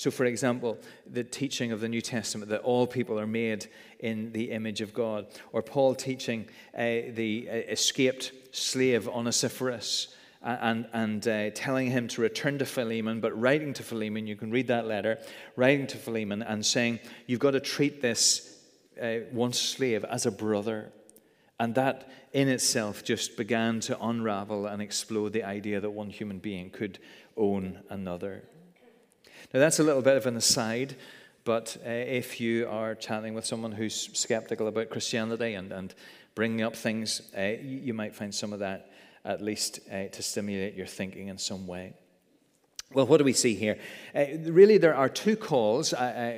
So, 0.00 0.10
for 0.10 0.24
example, 0.24 0.78
the 1.06 1.22
teaching 1.22 1.72
of 1.72 1.82
the 1.82 1.88
New 1.88 2.00
Testament 2.00 2.48
that 2.48 2.62
all 2.62 2.86
people 2.86 3.20
are 3.20 3.26
made 3.26 3.66
in 3.98 4.32
the 4.32 4.50
image 4.50 4.80
of 4.80 4.94
God, 4.94 5.26
or 5.52 5.60
Paul 5.60 5.94
teaching 5.94 6.48
uh, 6.74 7.12
the 7.12 7.46
uh, 7.50 7.54
escaped 7.68 8.32
slave 8.50 9.06
Onesiphorus 9.06 10.16
and, 10.40 10.88
and 10.94 11.28
uh, 11.28 11.50
telling 11.50 11.90
him 11.90 12.08
to 12.08 12.22
return 12.22 12.58
to 12.60 12.64
Philemon, 12.64 13.20
but 13.20 13.38
writing 13.38 13.74
to 13.74 13.82
Philemon, 13.82 14.26
you 14.26 14.36
can 14.36 14.50
read 14.50 14.68
that 14.68 14.86
letter, 14.86 15.18
writing 15.54 15.86
to 15.88 15.98
Philemon 15.98 16.40
and 16.40 16.64
saying, 16.64 16.98
You've 17.26 17.40
got 17.40 17.50
to 17.50 17.60
treat 17.60 18.00
this 18.00 18.56
uh, 19.02 19.16
once 19.32 19.60
slave 19.60 20.06
as 20.06 20.24
a 20.24 20.30
brother. 20.30 20.92
And 21.58 21.74
that 21.74 22.10
in 22.32 22.48
itself 22.48 23.04
just 23.04 23.36
began 23.36 23.80
to 23.80 24.02
unravel 24.02 24.64
and 24.64 24.80
explode 24.80 25.34
the 25.34 25.44
idea 25.44 25.78
that 25.78 25.90
one 25.90 26.08
human 26.08 26.38
being 26.38 26.70
could 26.70 26.98
own 27.36 27.80
another. 27.90 28.44
Now, 29.52 29.58
that's 29.58 29.80
a 29.80 29.82
little 29.82 30.02
bit 30.02 30.16
of 30.16 30.26
an 30.26 30.36
aside, 30.36 30.94
but 31.42 31.76
uh, 31.84 31.90
if 31.90 32.40
you 32.40 32.68
are 32.68 32.94
chatting 32.94 33.34
with 33.34 33.44
someone 33.44 33.72
who's 33.72 34.16
skeptical 34.16 34.68
about 34.68 34.90
Christianity 34.90 35.54
and, 35.54 35.72
and 35.72 35.92
bringing 36.36 36.62
up 36.62 36.76
things, 36.76 37.20
uh, 37.36 37.54
you, 37.60 37.92
might 37.92 38.14
find 38.14 38.32
some 38.32 38.52
of 38.52 38.60
that 38.60 38.92
at 39.24 39.42
least 39.42 39.80
uh, 39.92 40.04
to 40.04 40.22
stimulate 40.22 40.74
your 40.74 40.86
thinking 40.86 41.26
in 41.26 41.36
some 41.36 41.66
way. 41.66 41.94
Well, 42.92 43.06
what 43.06 43.16
do 43.16 43.24
we 43.24 43.32
see 43.32 43.56
here? 43.56 43.78
Uh, 44.14 44.26
really, 44.44 44.78
there 44.78 44.94
are 44.94 45.08
two 45.08 45.34
calls. 45.34 45.92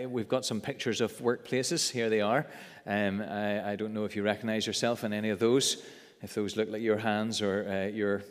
We've 0.06 0.28
got 0.28 0.46
some 0.46 0.62
pictures 0.62 1.02
of 1.02 1.12
workplaces. 1.18 1.90
Here 1.90 2.08
they 2.08 2.22
are. 2.22 2.46
Um, 2.86 3.20
I, 3.20 3.72
I, 3.72 3.76
don't 3.76 3.92
know 3.92 4.06
if 4.06 4.16
you 4.16 4.22
recognize 4.22 4.66
yourself 4.66 5.04
in 5.04 5.12
any 5.12 5.28
of 5.28 5.38
those, 5.38 5.84
if 6.22 6.34
those 6.34 6.56
look 6.56 6.70
like 6.70 6.82
your 6.82 6.98
hands 6.98 7.42
or 7.42 7.68
uh, 7.68 7.94
your 7.94 8.22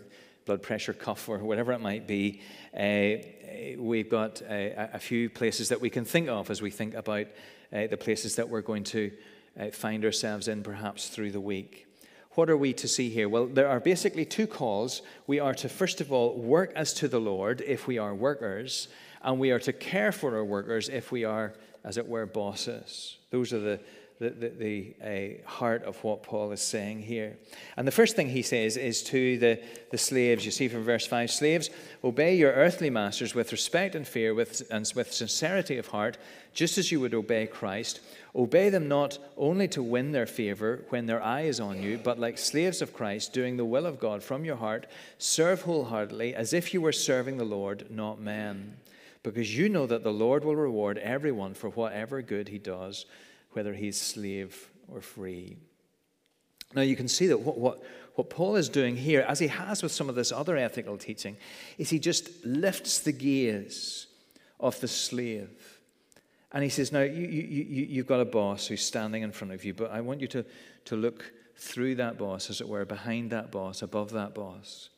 blood 0.45 0.61
pressure 0.61 0.93
cuff 0.93 1.29
or 1.29 1.37
whatever 1.39 1.71
it 1.71 1.81
might 1.81 2.07
be. 2.07 2.41
Uh, 2.75 3.23
we've 3.77 4.09
got 4.09 4.41
uh, 4.41 4.87
a 4.93 4.99
few 4.99 5.29
places 5.29 5.69
that 5.69 5.81
we 5.81 5.89
can 5.89 6.05
think 6.05 6.29
of 6.29 6.49
as 6.49 6.61
we 6.61 6.71
think 6.71 6.93
about 6.93 7.27
uh, 7.73 7.87
the 7.87 7.97
places 7.97 8.35
that 8.35 8.49
we're 8.49 8.61
going 8.61 8.83
to 8.83 9.11
uh, 9.59 9.67
find 9.71 10.03
ourselves 10.05 10.47
in 10.47 10.63
perhaps 10.63 11.09
through 11.09 11.31
the 11.31 11.39
week. 11.39 11.87
What 12.35 12.49
are 12.49 12.57
we 12.57 12.71
to 12.73 12.87
see 12.87 13.09
here? 13.09 13.27
Well, 13.27 13.47
there 13.47 13.67
are 13.67 13.81
basically 13.81 14.25
two 14.25 14.47
calls. 14.47 15.01
We 15.27 15.39
are 15.39 15.53
to, 15.55 15.67
first 15.67 15.99
of 15.99 16.13
all, 16.13 16.37
work 16.37 16.71
as 16.75 16.93
to 16.95 17.09
the 17.09 17.19
Lord 17.19 17.61
if 17.61 17.87
we 17.87 17.97
are 17.97 18.15
workers, 18.15 18.87
and 19.21 19.37
we 19.37 19.51
are 19.51 19.59
to 19.59 19.73
care 19.73 20.13
for 20.13 20.37
our 20.37 20.45
workers 20.45 20.87
if 20.87 21.11
we 21.11 21.25
are, 21.25 21.53
as 21.83 21.97
it 21.97 22.07
were, 22.07 22.25
bosses. 22.25 23.17
Those 23.31 23.51
are 23.51 23.59
the, 23.59 23.79
the, 24.21 24.29
the, 24.29 24.49
the 24.49 25.41
uh, 25.43 25.49
heart 25.49 25.83
of 25.83 26.01
what 26.03 26.23
Paul 26.23 26.51
is 26.51 26.61
saying 26.61 27.01
here. 27.01 27.37
And 27.75 27.87
the 27.87 27.91
first 27.91 28.15
thing 28.15 28.29
he 28.29 28.41
says 28.41 28.77
is 28.77 29.03
to 29.03 29.37
the, 29.37 29.61
the 29.89 29.97
slaves. 29.97 30.45
You 30.45 30.51
see 30.51 30.67
from 30.67 30.83
verse 30.83 31.05
5 31.05 31.29
Slaves, 31.29 31.69
obey 32.03 32.35
your 32.35 32.53
earthly 32.53 32.89
masters 32.89 33.35
with 33.35 33.51
respect 33.51 33.95
and 33.95 34.07
fear 34.07 34.33
with, 34.33 34.63
and 34.71 34.89
with 34.95 35.11
sincerity 35.11 35.77
of 35.77 35.87
heart, 35.87 36.17
just 36.53 36.77
as 36.77 36.91
you 36.91 36.99
would 36.99 37.13
obey 37.13 37.47
Christ 37.47 37.99
Obey 38.33 38.69
them 38.69 38.87
not 38.87 39.17
only 39.35 39.67
to 39.69 39.83
win 39.83 40.13
their 40.13 40.25
favor 40.25 40.85
when 40.89 41.05
their 41.05 41.21
eye 41.21 41.41
is 41.41 41.59
on 41.59 41.81
you, 41.81 41.97
but 41.97 42.17
like 42.17 42.37
slaves 42.37 42.81
of 42.81 42.93
Christ, 42.93 43.33
doing 43.33 43.57
the 43.57 43.65
will 43.65 43.85
of 43.85 43.99
God 43.99 44.23
from 44.23 44.45
your 44.45 44.55
heart, 44.55 44.87
serve 45.17 45.63
wholeheartedly 45.63 46.33
as 46.33 46.53
if 46.53 46.73
you 46.73 46.79
were 46.79 46.93
serving 46.93 47.37
the 47.37 47.43
Lord, 47.43 47.87
not 47.91 48.21
men. 48.21 48.77
Because 49.21 49.55
you 49.55 49.67
know 49.67 49.85
that 49.85 50.03
the 50.03 50.13
Lord 50.13 50.45
will 50.45 50.55
reward 50.55 50.97
everyone 50.97 51.53
for 51.53 51.69
whatever 51.69 52.21
good 52.21 52.47
he 52.47 52.57
does, 52.57 53.05
whether 53.53 53.73
he's 53.73 53.99
slave 53.99 54.69
or 54.87 55.01
free. 55.01 55.57
Now, 56.73 56.81
you 56.81 56.95
can 56.95 57.07
see 57.07 57.27
that 57.27 57.39
what, 57.39 57.57
what, 57.57 57.83
what 58.15 58.29
Paul 58.29 58.55
is 58.55 58.69
doing 58.69 58.95
here, 58.95 59.21
as 59.27 59.39
he 59.39 59.47
has 59.47 59.83
with 59.83 59.91
some 59.91 60.09
of 60.09 60.15
this 60.15 60.31
other 60.31 60.55
ethical 60.57 60.97
teaching, 60.97 61.37
is 61.77 61.89
he 61.89 61.99
just 61.99 62.45
lifts 62.45 62.99
the 62.99 63.11
gaze 63.11 64.07
of 64.59 64.79
the 64.79 64.87
slave 64.87 65.81
and 66.51 66.63
he 66.63 66.69
says, 66.69 66.91
Now, 66.91 67.01
you, 67.01 67.27
you, 67.27 67.43
you, 67.43 67.85
you've 67.85 68.07
got 68.07 68.19
a 68.19 68.25
boss 68.25 68.67
who's 68.67 68.83
standing 68.83 69.23
in 69.23 69.31
front 69.31 69.53
of 69.53 69.63
you, 69.63 69.73
but 69.73 69.91
I 69.91 70.01
want 70.01 70.21
you 70.21 70.27
to, 70.27 70.45
to 70.85 70.95
look 70.95 71.31
through 71.55 71.95
that 71.95 72.17
boss, 72.17 72.49
as 72.49 72.59
it 72.59 72.67
were, 72.67 72.85
behind 72.85 73.29
that 73.31 73.51
boss, 73.51 73.81
above 73.81 74.11
that 74.11 74.33
boss. 74.33 74.89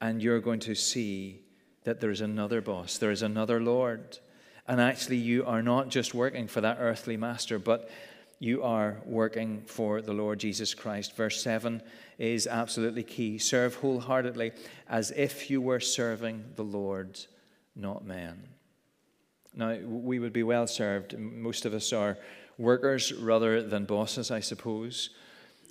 And 0.00 0.22
you're 0.22 0.40
going 0.40 0.60
to 0.60 0.74
see 0.74 1.42
that 1.84 2.00
there 2.00 2.10
is 2.10 2.20
another 2.20 2.60
boss, 2.60 2.98
there 2.98 3.10
is 3.10 3.22
another 3.22 3.60
Lord. 3.60 4.18
And 4.66 4.80
actually, 4.80 5.16
you 5.16 5.44
are 5.44 5.62
not 5.62 5.88
just 5.88 6.14
working 6.14 6.46
for 6.46 6.60
that 6.60 6.78
earthly 6.80 7.16
master, 7.16 7.58
but 7.58 7.90
you 8.38 8.62
are 8.62 8.98
working 9.04 9.62
for 9.66 10.02
the 10.02 10.12
Lord 10.12 10.40
Jesus 10.40 10.74
Christ. 10.74 11.14
Verse 11.16 11.42
7 11.42 11.82
is 12.18 12.46
absolutely 12.46 13.02
key. 13.02 13.38
Serve 13.38 13.76
wholeheartedly 13.76 14.52
as 14.88 15.10
if 15.12 15.50
you 15.50 15.60
were 15.60 15.80
serving 15.80 16.44
the 16.56 16.64
Lord, 16.64 17.20
not 17.76 18.04
men. 18.04 18.42
Now, 19.54 19.76
we 19.84 20.18
would 20.18 20.32
be 20.32 20.42
well 20.42 20.66
served. 20.66 21.18
Most 21.18 21.66
of 21.66 21.74
us 21.74 21.92
are 21.92 22.18
workers 22.58 23.12
rather 23.12 23.62
than 23.62 23.84
bosses, 23.84 24.30
I 24.30 24.40
suppose. 24.40 25.10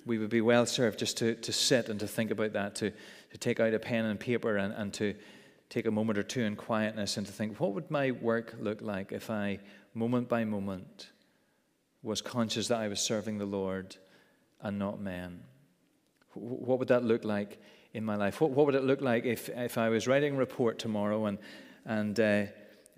We 0.06 0.18
would 0.18 0.30
be 0.30 0.40
well 0.40 0.66
served 0.66 0.98
just 0.98 1.16
to, 1.18 1.34
to 1.34 1.52
sit 1.52 1.88
and 1.88 1.98
to 2.00 2.06
think 2.06 2.30
about 2.30 2.52
that, 2.52 2.74
to, 2.76 2.90
to 2.90 3.38
take 3.38 3.60
out 3.60 3.74
a 3.74 3.78
pen 3.78 4.04
and 4.04 4.18
paper 4.18 4.56
and, 4.56 4.72
and 4.72 4.92
to 4.94 5.14
take 5.72 5.86
a 5.86 5.90
moment 5.90 6.18
or 6.18 6.22
two 6.22 6.42
in 6.42 6.54
quietness 6.54 7.16
and 7.16 7.26
to 7.26 7.32
think, 7.32 7.58
what 7.58 7.72
would 7.72 7.90
my 7.90 8.10
work 8.10 8.54
look 8.60 8.82
like 8.82 9.10
if 9.10 9.30
I, 9.30 9.58
moment 9.94 10.28
by 10.28 10.44
moment, 10.44 11.08
was 12.02 12.20
conscious 12.20 12.68
that 12.68 12.78
I 12.78 12.88
was 12.88 13.00
serving 13.00 13.38
the 13.38 13.46
Lord 13.46 13.96
and 14.60 14.78
not 14.78 15.00
men? 15.00 15.40
What 16.34 16.78
would 16.78 16.88
that 16.88 17.04
look 17.04 17.24
like 17.24 17.58
in 17.94 18.04
my 18.04 18.16
life? 18.16 18.38
What, 18.38 18.50
what 18.50 18.66
would 18.66 18.74
it 18.74 18.84
look 18.84 19.00
like 19.00 19.24
if, 19.24 19.48
if 19.48 19.78
I 19.78 19.88
was 19.88 20.06
writing 20.06 20.34
a 20.34 20.38
report 20.38 20.78
tomorrow 20.78 21.24
and, 21.24 21.38
and 21.86 22.20
uh, 22.20 22.44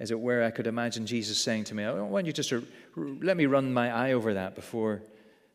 as 0.00 0.11
it 0.11 0.19
were, 0.19 0.43
I 0.43 0.50
could 0.50 0.66
imagine 0.66 1.07
Jesus 1.07 1.38
saying 1.38 1.64
to 1.64 1.76
me, 1.76 1.85
Why 1.85 1.93
don't 1.93 2.26
you 2.26 2.33
just 2.33 2.49
to 2.49 2.66
let 2.97 3.37
me 3.37 3.47
run 3.47 3.73
my 3.73 3.93
eye 3.93 4.14
over 4.14 4.35
that 4.35 4.57
before, 4.57 5.00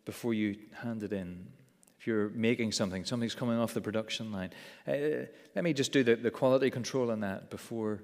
before 0.05 0.33
you 0.33 0.55
hand 0.71 1.03
it 1.03 1.11
in? 1.11 1.47
If 1.99 2.07
you're 2.07 2.29
making 2.29 2.71
something, 2.71 3.03
something's 3.03 3.35
coming 3.35 3.59
off 3.59 3.73
the 3.73 3.81
production 3.81 4.31
line, 4.31 4.51
uh, 4.87 5.25
let 5.53 5.63
me 5.63 5.73
just 5.73 5.91
do 5.91 6.01
the, 6.01 6.15
the 6.15 6.31
quality 6.31 6.69
control 6.69 7.11
on 7.11 7.19
that 7.19 7.49
before 7.49 8.03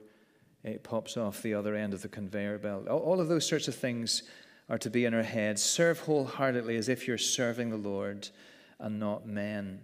it 0.66 0.84
pops 0.84 1.16
off 1.16 1.42
the 1.42 1.54
other 1.54 1.76
end 1.76 1.94
of 1.94 2.02
the 2.02 2.10
conveyor 2.10 2.58
belt. 2.58 2.90
All, 2.90 3.00
all 3.00 3.22
of 3.22 3.30
those 3.30 3.48
sorts 3.48 3.70
of 3.70 3.76
things 3.76 4.24
are 4.68 4.78
to 4.80 4.90
be 4.90 5.06
in 5.06 5.14
our 5.14 5.24
heads. 5.24 5.64
Serve 5.64 6.00
wholeheartedly 6.00 6.76
as 6.76 6.90
if 6.90 7.08
you're 7.08 7.18
serving 7.18 7.70
the 7.70 7.78
Lord 7.78 8.28
and 8.80 9.00
not 9.00 9.26
men. 9.26 9.80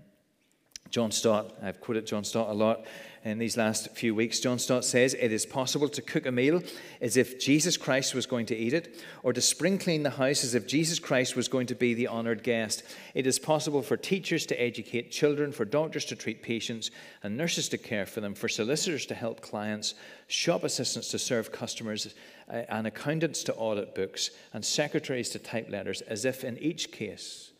John 0.91 1.11
Stott, 1.11 1.55
I've 1.63 1.79
quoted 1.79 2.05
John 2.05 2.25
Stott 2.25 2.49
a 2.49 2.53
lot 2.53 2.85
in 3.23 3.37
these 3.37 3.55
last 3.55 3.95
few 3.95 4.13
weeks. 4.13 4.41
John 4.41 4.59
Stott 4.59 4.83
says 4.83 5.13
it 5.13 5.31
is 5.31 5.45
possible 5.45 5.87
to 5.87 6.01
cook 6.01 6.25
a 6.25 6.31
meal 6.31 6.61
as 6.99 7.15
if 7.15 7.39
Jesus 7.39 7.77
Christ 7.77 8.13
was 8.13 8.25
going 8.25 8.47
to 8.47 8.57
eat 8.57 8.73
it, 8.73 9.01
or 9.23 9.31
to 9.31 9.39
spring 9.39 9.77
clean 9.77 10.03
the 10.03 10.09
house 10.09 10.43
as 10.43 10.53
if 10.53 10.67
Jesus 10.67 10.99
Christ 10.99 11.35
was 11.37 11.47
going 11.47 11.67
to 11.67 11.75
be 11.75 11.93
the 11.93 12.07
honored 12.07 12.43
guest. 12.43 12.83
It 13.13 13.25
is 13.25 13.39
possible 13.39 13.81
for 13.81 13.95
teachers 13.95 14.45
to 14.47 14.61
educate 14.61 15.11
children, 15.11 15.53
for 15.53 15.63
doctors 15.63 16.03
to 16.05 16.15
treat 16.15 16.43
patients, 16.43 16.91
and 17.23 17.37
nurses 17.37 17.69
to 17.69 17.77
care 17.77 18.05
for 18.05 18.19
them, 18.19 18.33
for 18.33 18.49
solicitors 18.49 19.05
to 19.05 19.15
help 19.15 19.39
clients, 19.39 19.93
shop 20.27 20.65
assistants 20.65 21.09
to 21.11 21.19
serve 21.19 21.53
customers, 21.53 22.13
uh, 22.49 22.63
and 22.67 22.85
accountants 22.85 23.43
to 23.43 23.53
audit 23.53 23.95
books, 23.95 24.31
and 24.51 24.65
secretaries 24.65 25.29
to 25.29 25.39
type 25.39 25.69
letters, 25.69 26.01
as 26.01 26.25
if 26.25 26.43
in 26.43 26.57
each 26.57 26.91
case 26.91 27.51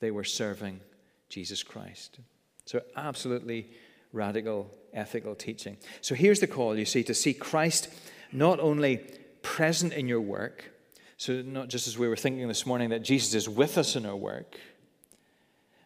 they 0.00 0.10
were 0.10 0.24
serving 0.24 0.80
Jesus 1.28 1.62
Christ. 1.62 2.18
So, 2.66 2.82
absolutely 2.96 3.70
radical 4.12 4.70
ethical 4.92 5.34
teaching. 5.34 5.76
So, 6.00 6.14
here's 6.14 6.40
the 6.40 6.46
call 6.46 6.76
you 6.76 6.84
see 6.84 7.02
to 7.04 7.14
see 7.14 7.34
Christ 7.34 7.88
not 8.32 8.60
only 8.60 9.00
present 9.42 9.92
in 9.92 10.08
your 10.08 10.20
work, 10.20 10.70
so 11.16 11.42
not 11.42 11.68
just 11.68 11.86
as 11.86 11.96
we 11.96 12.08
were 12.08 12.16
thinking 12.16 12.48
this 12.48 12.66
morning 12.66 12.90
that 12.90 13.02
Jesus 13.02 13.34
is 13.34 13.48
with 13.48 13.78
us 13.78 13.96
in 13.96 14.04
our 14.04 14.16
work, 14.16 14.58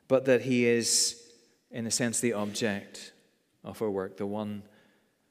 but 0.09 0.25
that 0.25 0.43
he 0.43 0.67
is, 0.67 1.23
in 1.71 1.87
a 1.87 1.91
sense, 1.91 2.21
the 2.21 2.33
object 2.33 3.13
of 3.65 3.83
our 3.83 3.91
work, 3.91 4.17
the 4.17 4.27
one 4.27 4.63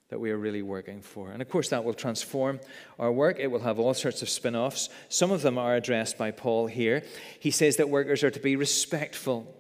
that 0.09 0.19
we 0.19 0.31
are 0.31 0.37
really 0.37 0.61
working 0.61 1.01
for. 1.01 1.31
And 1.31 1.41
of 1.41 1.49
course, 1.49 1.69
that 1.69 1.83
will 1.83 1.93
transform 1.93 2.59
our 2.97 3.11
work. 3.11 3.39
It 3.39 3.47
will 3.47 3.59
have 3.59 3.79
all 3.79 3.93
sorts 3.93 4.21
of 4.21 4.29
spin 4.29 4.55
offs. 4.55 4.89
Some 5.09 5.31
of 5.31 5.41
them 5.41 5.57
are 5.57 5.75
addressed 5.75 6.17
by 6.17 6.31
Paul 6.31 6.67
here. 6.67 7.03
He 7.39 7.51
says 7.51 7.77
that 7.77 7.89
workers 7.89 8.23
are 8.23 8.31
to 8.31 8.39
be 8.39 8.55
respectful 8.55 9.53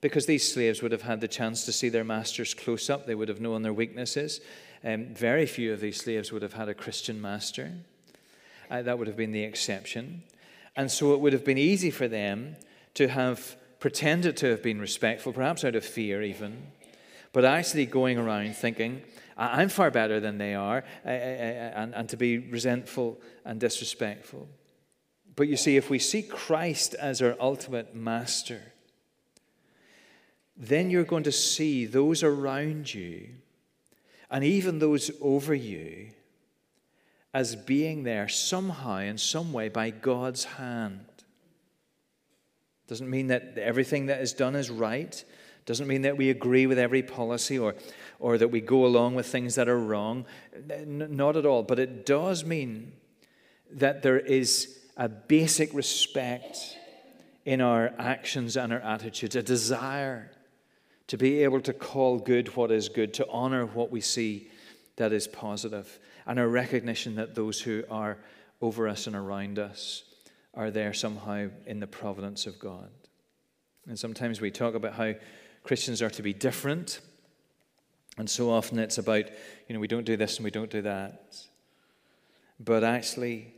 because 0.00 0.26
these 0.26 0.52
slaves 0.52 0.82
would 0.82 0.92
have 0.92 1.02
had 1.02 1.20
the 1.20 1.28
chance 1.28 1.64
to 1.64 1.72
see 1.72 1.88
their 1.88 2.04
masters 2.04 2.54
close 2.54 2.88
up. 2.88 3.06
They 3.06 3.14
would 3.14 3.28
have 3.28 3.40
known 3.40 3.62
their 3.62 3.72
weaknesses. 3.72 4.40
Um, 4.82 5.14
very 5.14 5.46
few 5.46 5.72
of 5.72 5.80
these 5.80 5.98
slaves 5.98 6.32
would 6.32 6.42
have 6.42 6.54
had 6.54 6.68
a 6.68 6.74
Christian 6.74 7.20
master. 7.20 7.72
Uh, 8.70 8.82
that 8.82 8.98
would 8.98 9.08
have 9.08 9.16
been 9.16 9.32
the 9.32 9.44
exception. 9.44 10.22
And 10.76 10.90
so 10.90 11.12
it 11.12 11.20
would 11.20 11.32
have 11.32 11.44
been 11.44 11.58
easy 11.58 11.90
for 11.90 12.08
them 12.08 12.56
to 12.94 13.08
have 13.08 13.56
pretended 13.78 14.36
to 14.38 14.46
have 14.46 14.62
been 14.62 14.80
respectful, 14.80 15.32
perhaps 15.32 15.64
out 15.64 15.74
of 15.74 15.84
fear 15.84 16.22
even, 16.22 16.66
but 17.32 17.44
actually 17.44 17.86
going 17.86 18.18
around 18.18 18.54
thinking, 18.56 19.02
I'm 19.36 19.70
far 19.70 19.90
better 19.90 20.20
than 20.20 20.38
they 20.38 20.54
are, 20.54 20.84
and, 21.02 21.94
and 21.94 22.08
to 22.10 22.16
be 22.16 22.38
resentful 22.38 23.20
and 23.44 23.58
disrespectful. 23.58 24.48
But 25.34 25.48
you 25.48 25.56
see, 25.56 25.76
if 25.76 25.88
we 25.88 25.98
see 25.98 26.22
Christ 26.22 26.94
as 26.94 27.22
our 27.22 27.36
ultimate 27.40 27.94
master, 27.94 28.60
then 30.60 30.90
you're 30.90 31.04
going 31.04 31.22
to 31.22 31.32
see 31.32 31.86
those 31.86 32.22
around 32.22 32.92
you 32.92 33.30
and 34.30 34.44
even 34.44 34.78
those 34.78 35.10
over 35.22 35.54
you 35.54 36.10
as 37.32 37.56
being 37.56 38.02
there 38.02 38.28
somehow, 38.28 38.98
in 38.98 39.16
some 39.16 39.54
way, 39.54 39.70
by 39.70 39.88
God's 39.88 40.44
hand. 40.44 41.06
Doesn't 42.86 43.08
mean 43.08 43.28
that 43.28 43.56
everything 43.56 44.06
that 44.06 44.20
is 44.20 44.34
done 44.34 44.54
is 44.54 44.68
right, 44.68 45.24
Doesn't 45.64 45.86
mean 45.86 46.02
that 46.02 46.16
we 46.16 46.30
agree 46.30 46.66
with 46.66 46.78
every 46.78 47.02
policy 47.02 47.58
or, 47.58 47.74
or 48.18 48.36
that 48.36 48.48
we 48.48 48.60
go 48.60 48.84
along 48.84 49.14
with 49.14 49.26
things 49.26 49.54
that 49.54 49.68
are 49.68 49.78
wrong. 49.78 50.26
N- 50.68 51.06
not 51.10 51.36
at 51.36 51.46
all. 51.46 51.62
But 51.62 51.78
it 51.78 52.04
does 52.04 52.44
mean 52.44 52.92
that 53.70 54.02
there 54.02 54.18
is 54.18 54.78
a 54.96 55.08
basic 55.08 55.72
respect 55.72 56.76
in 57.44 57.60
our 57.60 57.92
actions 57.98 58.56
and 58.56 58.72
our 58.72 58.80
attitudes, 58.80 59.36
a 59.36 59.42
desire 59.42 60.30
to 61.10 61.16
be 61.16 61.42
able 61.42 61.60
to 61.60 61.72
call 61.72 62.20
good 62.20 62.54
what 62.54 62.70
is 62.70 62.88
good, 62.88 63.12
to 63.12 63.28
honor 63.28 63.66
what 63.66 63.90
we 63.90 64.00
see 64.00 64.48
that 64.94 65.12
is 65.12 65.26
positive, 65.26 65.98
and 66.24 66.38
a 66.38 66.46
recognition 66.46 67.16
that 67.16 67.34
those 67.34 67.60
who 67.60 67.82
are 67.90 68.16
over 68.60 68.86
us 68.86 69.08
and 69.08 69.16
around 69.16 69.58
us 69.58 70.04
are 70.54 70.70
there 70.70 70.94
somehow 70.94 71.48
in 71.66 71.80
the 71.80 71.86
providence 71.88 72.46
of 72.46 72.60
God. 72.60 72.88
And 73.88 73.98
sometimes 73.98 74.40
we 74.40 74.52
talk 74.52 74.76
about 74.76 74.92
how 74.92 75.14
Christians 75.64 76.00
are 76.00 76.10
to 76.10 76.22
be 76.22 76.32
different, 76.32 77.00
and 78.16 78.30
so 78.30 78.48
often 78.48 78.78
it's 78.78 78.98
about, 78.98 79.24
you 79.66 79.74
know, 79.74 79.80
we 79.80 79.88
don't 79.88 80.06
do 80.06 80.16
this 80.16 80.36
and 80.36 80.44
we 80.44 80.52
don't 80.52 80.70
do 80.70 80.82
that. 80.82 81.34
But 82.60 82.84
actually, 82.84 83.52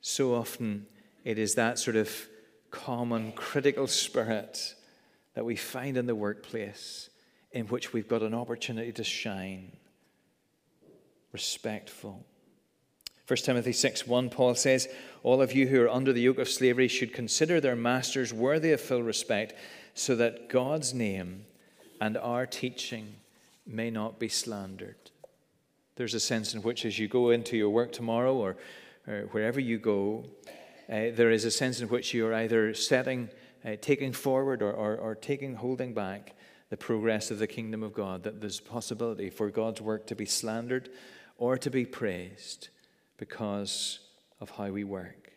so 0.00 0.34
often 0.34 0.86
it 1.22 1.38
is 1.38 1.54
that 1.54 1.78
sort 1.78 1.94
of 1.94 2.10
common 2.72 3.30
critical 3.30 3.86
spirit 3.86 4.74
that 5.34 5.44
we 5.44 5.56
find 5.56 5.96
in 5.96 6.06
the 6.06 6.14
workplace 6.14 7.10
in 7.52 7.66
which 7.66 7.92
we've 7.92 8.08
got 8.08 8.22
an 8.22 8.34
opportunity 8.34 8.92
to 8.92 9.04
shine. 9.04 9.72
Respectful. 11.32 12.24
1 13.28 13.36
Timothy 13.38 13.72
6 13.72 14.06
1, 14.06 14.30
Paul 14.30 14.54
says, 14.54 14.88
All 15.22 15.40
of 15.40 15.52
you 15.52 15.68
who 15.68 15.82
are 15.82 15.88
under 15.88 16.12
the 16.12 16.22
yoke 16.22 16.38
of 16.38 16.48
slavery 16.48 16.88
should 16.88 17.14
consider 17.14 17.60
their 17.60 17.76
masters 17.76 18.32
worthy 18.32 18.72
of 18.72 18.80
full 18.80 19.02
respect, 19.02 19.54
so 19.94 20.16
that 20.16 20.48
God's 20.48 20.92
name 20.92 21.46
and 22.00 22.16
our 22.16 22.46
teaching 22.46 23.14
may 23.66 23.90
not 23.90 24.18
be 24.18 24.28
slandered. 24.28 24.96
There's 25.96 26.14
a 26.14 26.20
sense 26.20 26.54
in 26.54 26.62
which, 26.62 26.84
as 26.84 26.98
you 26.98 27.06
go 27.06 27.30
into 27.30 27.56
your 27.56 27.70
work 27.70 27.92
tomorrow 27.92 28.34
or, 28.34 28.56
or 29.06 29.28
wherever 29.30 29.60
you 29.60 29.78
go, 29.78 30.24
uh, 30.90 31.12
there 31.14 31.30
is 31.30 31.44
a 31.44 31.50
sense 31.50 31.80
in 31.80 31.88
which 31.88 32.12
you 32.12 32.26
are 32.26 32.34
either 32.34 32.74
setting, 32.74 33.28
uh, 33.64 33.76
taking 33.80 34.12
forward, 34.12 34.62
or, 34.62 34.72
or, 34.72 34.96
or 34.96 35.14
taking, 35.14 35.54
holding 35.54 35.94
back 35.94 36.34
the 36.70 36.76
progress 36.76 37.30
of 37.30 37.38
the 37.38 37.46
kingdom 37.46 37.82
of 37.82 37.92
God. 37.92 38.22
That 38.22 38.40
there's 38.40 38.60
possibility 38.60 39.30
for 39.30 39.50
God's 39.50 39.80
work 39.80 40.06
to 40.06 40.14
be 40.14 40.26
slandered 40.26 40.88
or 41.38 41.56
to 41.58 41.70
be 41.70 41.84
praised 41.84 42.68
because 43.16 44.00
of 44.40 44.50
how 44.50 44.70
we 44.70 44.84
work. 44.84 45.32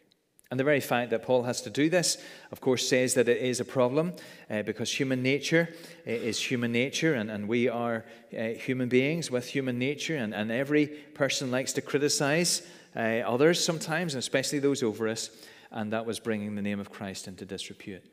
And 0.52 0.60
the 0.60 0.64
very 0.64 0.80
fact 0.80 1.10
that 1.10 1.24
Paul 1.24 1.44
has 1.44 1.62
to 1.64 1.70
do 1.70 1.90
this, 1.90 2.18
of 2.52 2.62
course, 2.62 2.88
says 2.88 3.16
that 3.16 3.28
it 3.28 3.42
is 3.42 3.60
a 3.60 3.66
problem 3.66 4.14
uh, 4.50 4.62
because 4.62 4.92
human 4.92 5.24
nature 5.24 5.70
uh, 6.08 6.12
is 6.12 6.40
human 6.40 6.72
nature, 6.72 7.16
and, 7.16 7.32
and 7.32 7.48
we 7.48 7.68
are 7.68 8.06
uh, 8.32 8.50
human 8.50 8.88
beings 8.88 9.32
with 9.32 9.48
human 9.48 9.80
nature, 9.80 10.16
and, 10.16 10.34
and 10.34 10.52
every 10.52 10.86
person 10.88 11.50
likes 11.50 11.74
to 11.74 11.82
criticize 11.82 12.62
uh, 12.96 13.00
others 13.26 13.64
sometimes, 13.64 14.14
and 14.14 14.20
especially 14.20 14.60
those 14.60 14.84
over 14.84 15.08
us, 15.08 15.32
and 15.72 15.92
that 15.92 16.06
was 16.06 16.20
bringing 16.20 16.56
the 16.56 16.62
name 16.62 16.80
of 16.80 16.92
Christ 16.92 17.28
into 17.28 17.44
disrepute. 17.44 18.04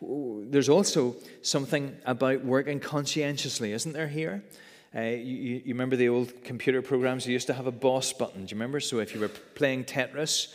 There's 0.00 0.68
also 0.68 1.16
something 1.42 1.96
about 2.04 2.44
working 2.44 2.80
conscientiously, 2.80 3.72
isn't 3.72 3.92
there, 3.92 4.08
here? 4.08 4.42
Uh, 4.94 5.00
you, 5.00 5.60
you, 5.64 5.74
remember 5.74 5.96
the 5.96 6.08
old 6.08 6.44
computer 6.44 6.80
programs? 6.80 7.26
You 7.26 7.32
used 7.32 7.48
to 7.48 7.54
have 7.54 7.66
a 7.66 7.72
boss 7.72 8.12
button. 8.12 8.46
Do 8.46 8.54
you 8.54 8.56
remember? 8.56 8.80
So 8.80 9.00
if 9.00 9.14
you 9.14 9.20
were 9.20 9.28
playing 9.28 9.84
Tetris, 9.84 10.54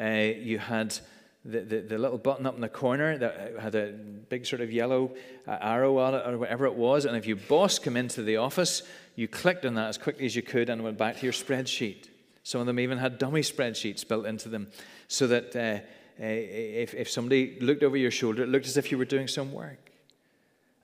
uh, 0.00 0.34
you 0.38 0.58
had 0.58 0.96
the, 1.44 1.60
the, 1.60 1.80
the, 1.80 1.98
little 1.98 2.18
button 2.18 2.46
up 2.46 2.54
in 2.54 2.60
the 2.60 2.68
corner 2.68 3.18
that 3.18 3.54
had 3.60 3.74
a 3.74 3.92
big 4.28 4.46
sort 4.46 4.62
of 4.62 4.72
yellow 4.72 5.14
uh, 5.46 5.58
arrow 5.60 5.98
on 5.98 6.14
it 6.14 6.22
or 6.26 6.38
whatever 6.38 6.66
it 6.66 6.74
was. 6.74 7.04
And 7.04 7.16
if 7.16 7.26
your 7.26 7.36
boss 7.36 7.78
came 7.78 7.96
into 7.96 8.22
the 8.22 8.36
office, 8.36 8.82
you 9.16 9.28
clicked 9.28 9.66
on 9.66 9.74
that 9.74 9.88
as 9.88 9.98
quickly 9.98 10.24
as 10.24 10.36
you 10.36 10.42
could 10.42 10.70
and 10.70 10.82
went 10.82 10.96
back 10.96 11.18
to 11.18 11.22
your 11.24 11.32
spreadsheet. 11.32 12.08
Some 12.44 12.60
of 12.60 12.66
them 12.66 12.80
even 12.80 12.98
had 12.98 13.18
dummy 13.18 13.42
spreadsheets 13.42 14.06
built 14.06 14.26
into 14.26 14.48
them 14.48 14.68
so 15.08 15.26
that 15.26 15.56
uh, 15.56 15.84
uh, 16.20 16.24
if, 16.24 16.94
if 16.94 17.10
somebody 17.10 17.58
looked 17.60 17.82
over 17.82 17.96
your 17.96 18.10
shoulder, 18.10 18.42
it 18.42 18.48
looked 18.48 18.66
as 18.66 18.76
if 18.76 18.90
you 18.90 18.98
were 18.98 19.04
doing 19.04 19.28
some 19.28 19.52
work. 19.52 19.90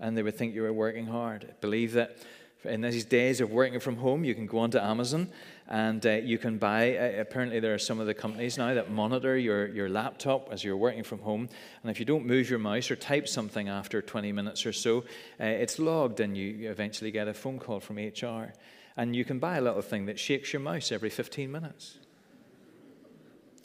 And 0.01 0.17
they 0.17 0.23
would 0.23 0.37
think 0.37 0.55
you 0.55 0.63
were 0.63 0.73
working 0.73 1.07
hard. 1.07 1.55
Believe 1.61 1.93
that 1.93 2.19
in 2.65 2.81
these 2.81 3.05
days 3.05 3.41
of 3.41 3.51
working 3.51 3.79
from 3.79 3.97
home, 3.97 4.25
you 4.25 4.35
can 4.35 4.47
go 4.47 4.59
onto 4.59 4.79
Amazon 4.79 5.31
and 5.69 6.05
uh, 6.07 6.11
you 6.11 6.39
can 6.39 6.59
buy. 6.59 6.97
Uh, 6.97 7.21
apparently, 7.21 7.61
there 7.61 7.75
are 7.75 7.79
some 7.79 8.01
of 8.01 8.07
the 8.07 8.15
companies 8.15 8.59
now 8.59 8.75
that 8.75 8.91
monitor 8.91 9.37
your, 9.37 9.69
your 9.69 9.89
laptop 9.89 10.49
as 10.51 10.65
you're 10.65 10.77
working 10.77 11.05
from 11.05 11.21
home. 11.21 11.49
And 11.83 11.91
if 11.91 12.01
you 12.01 12.07
don't 12.07 12.27
move 12.27 12.51
your 12.51 12.59
mouse 12.59 12.91
or 12.91 12.97
type 12.97 13.29
something 13.29 13.69
after 13.69 14.03
20 14.03 14.33
minutes 14.33 14.67
or 14.67 14.73
so, 14.73 15.05
uh, 15.41 15.45
it's 15.45 15.79
logged 15.79 16.21
and 16.21 16.37
you 16.37 16.71
eventually 16.71 17.11
get 17.11 17.29
a 17.29 17.35
phone 17.35 17.59
call 17.59 17.81
from 17.81 17.97
HR. 17.97 18.53
And 18.97 19.15
you 19.15 19.25
can 19.25 19.39
buy 19.39 19.59
a 19.59 19.61
little 19.61 19.83
thing 19.83 20.07
that 20.07 20.19
shakes 20.19 20.53
your 20.53 20.61
mouse 20.61 20.91
every 20.91 21.11
15 21.11 21.51
minutes. 21.51 21.99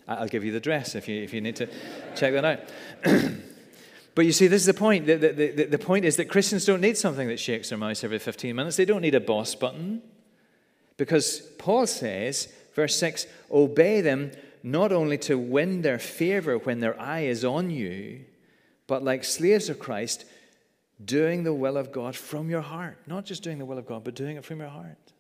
I'll 0.08 0.28
give 0.28 0.44
you 0.44 0.52
the 0.52 0.58
address 0.58 0.96
if 0.96 1.08
you, 1.08 1.22
if 1.22 1.34
you 1.34 1.42
need 1.42 1.56
to 1.58 1.68
check 2.16 2.34
that 2.34 2.46
out. 2.46 2.60
But 4.16 4.26
you 4.26 4.32
see, 4.32 4.48
this 4.48 4.62
is 4.62 4.68
the 4.68 4.74
point. 4.74 5.08
The, 5.08 5.16
the, 5.16 5.32
the, 5.32 5.64
the, 5.66 5.80
point 5.80 6.06
is 6.06 6.18
that 6.18 6.30
Christians 6.30 6.66
don't 6.66 6.82
need 6.82 6.98
something 6.98 7.28
that 7.30 7.40
shakes 7.40 7.70
their 7.70 7.78
mouse 7.78 8.04
every 8.04 8.20
15 8.20 8.56
minutes. 8.56 8.78
They 8.78 8.86
don't 8.86 9.02
need 9.02 9.16
a 9.16 9.20
boss 9.20 9.56
button. 9.56 10.02
Because 10.98 11.40
Paul 11.58 11.88
says, 11.88 12.54
verse 12.76 12.96
6, 12.98 13.26
obey 13.52 14.02
them 14.02 14.32
not 14.62 14.92
only 14.92 15.18
to 15.20 15.38
win 15.38 15.82
their 15.82 15.98
favor 15.98 16.58
when 16.58 16.80
their 16.80 17.00
eye 17.00 17.22
is 17.22 17.44
on 17.44 17.72
you, 17.72 18.26
but 18.86 19.04
like 19.04 19.24
slaves 19.24 19.68
of 19.70 19.80
Christ, 19.80 20.26
doing 21.04 21.44
the 21.44 21.54
will 21.54 21.76
of 21.76 21.92
God 21.92 22.16
from 22.16 22.50
your 22.50 22.62
heart. 22.62 23.00
Not 23.08 23.26
just 23.26 23.42
doing 23.42 23.58
the 23.58 23.66
will 23.66 23.80
of 23.80 23.88
God, 23.88 24.04
but 24.04 24.14
doing 24.14 24.38
it 24.38 24.46
from 24.46 24.60
your 24.60 24.70
heart. 24.70 25.13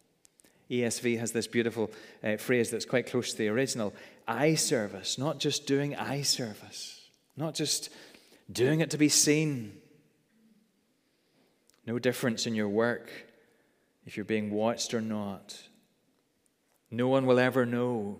ESV 0.73 1.19
has 1.19 1.31
this 1.31 1.47
beautiful 1.47 1.91
uh, 2.23 2.37
phrase 2.37 2.71
that's 2.71 2.85
quite 2.85 3.07
close 3.07 3.31
to 3.31 3.37
the 3.37 3.47
original 3.47 3.93
eye 4.27 4.55
service, 4.55 5.17
not 5.17 5.39
just 5.39 5.67
doing 5.67 5.95
eye 5.95 6.23
service, 6.23 7.01
not 7.37 7.53
just 7.53 7.89
doing 8.51 8.79
it 8.79 8.89
to 8.91 8.97
be 8.97 9.09
seen. 9.09 9.73
No 11.85 11.99
difference 11.99 12.47
in 12.47 12.55
your 12.55 12.69
work 12.69 13.09
if 14.05 14.17
you're 14.17 14.25
being 14.25 14.51
watched 14.51 14.93
or 14.93 15.01
not. 15.01 15.61
No 16.89 17.07
one 17.07 17.25
will 17.25 17.39
ever 17.39 17.65
know, 17.65 18.19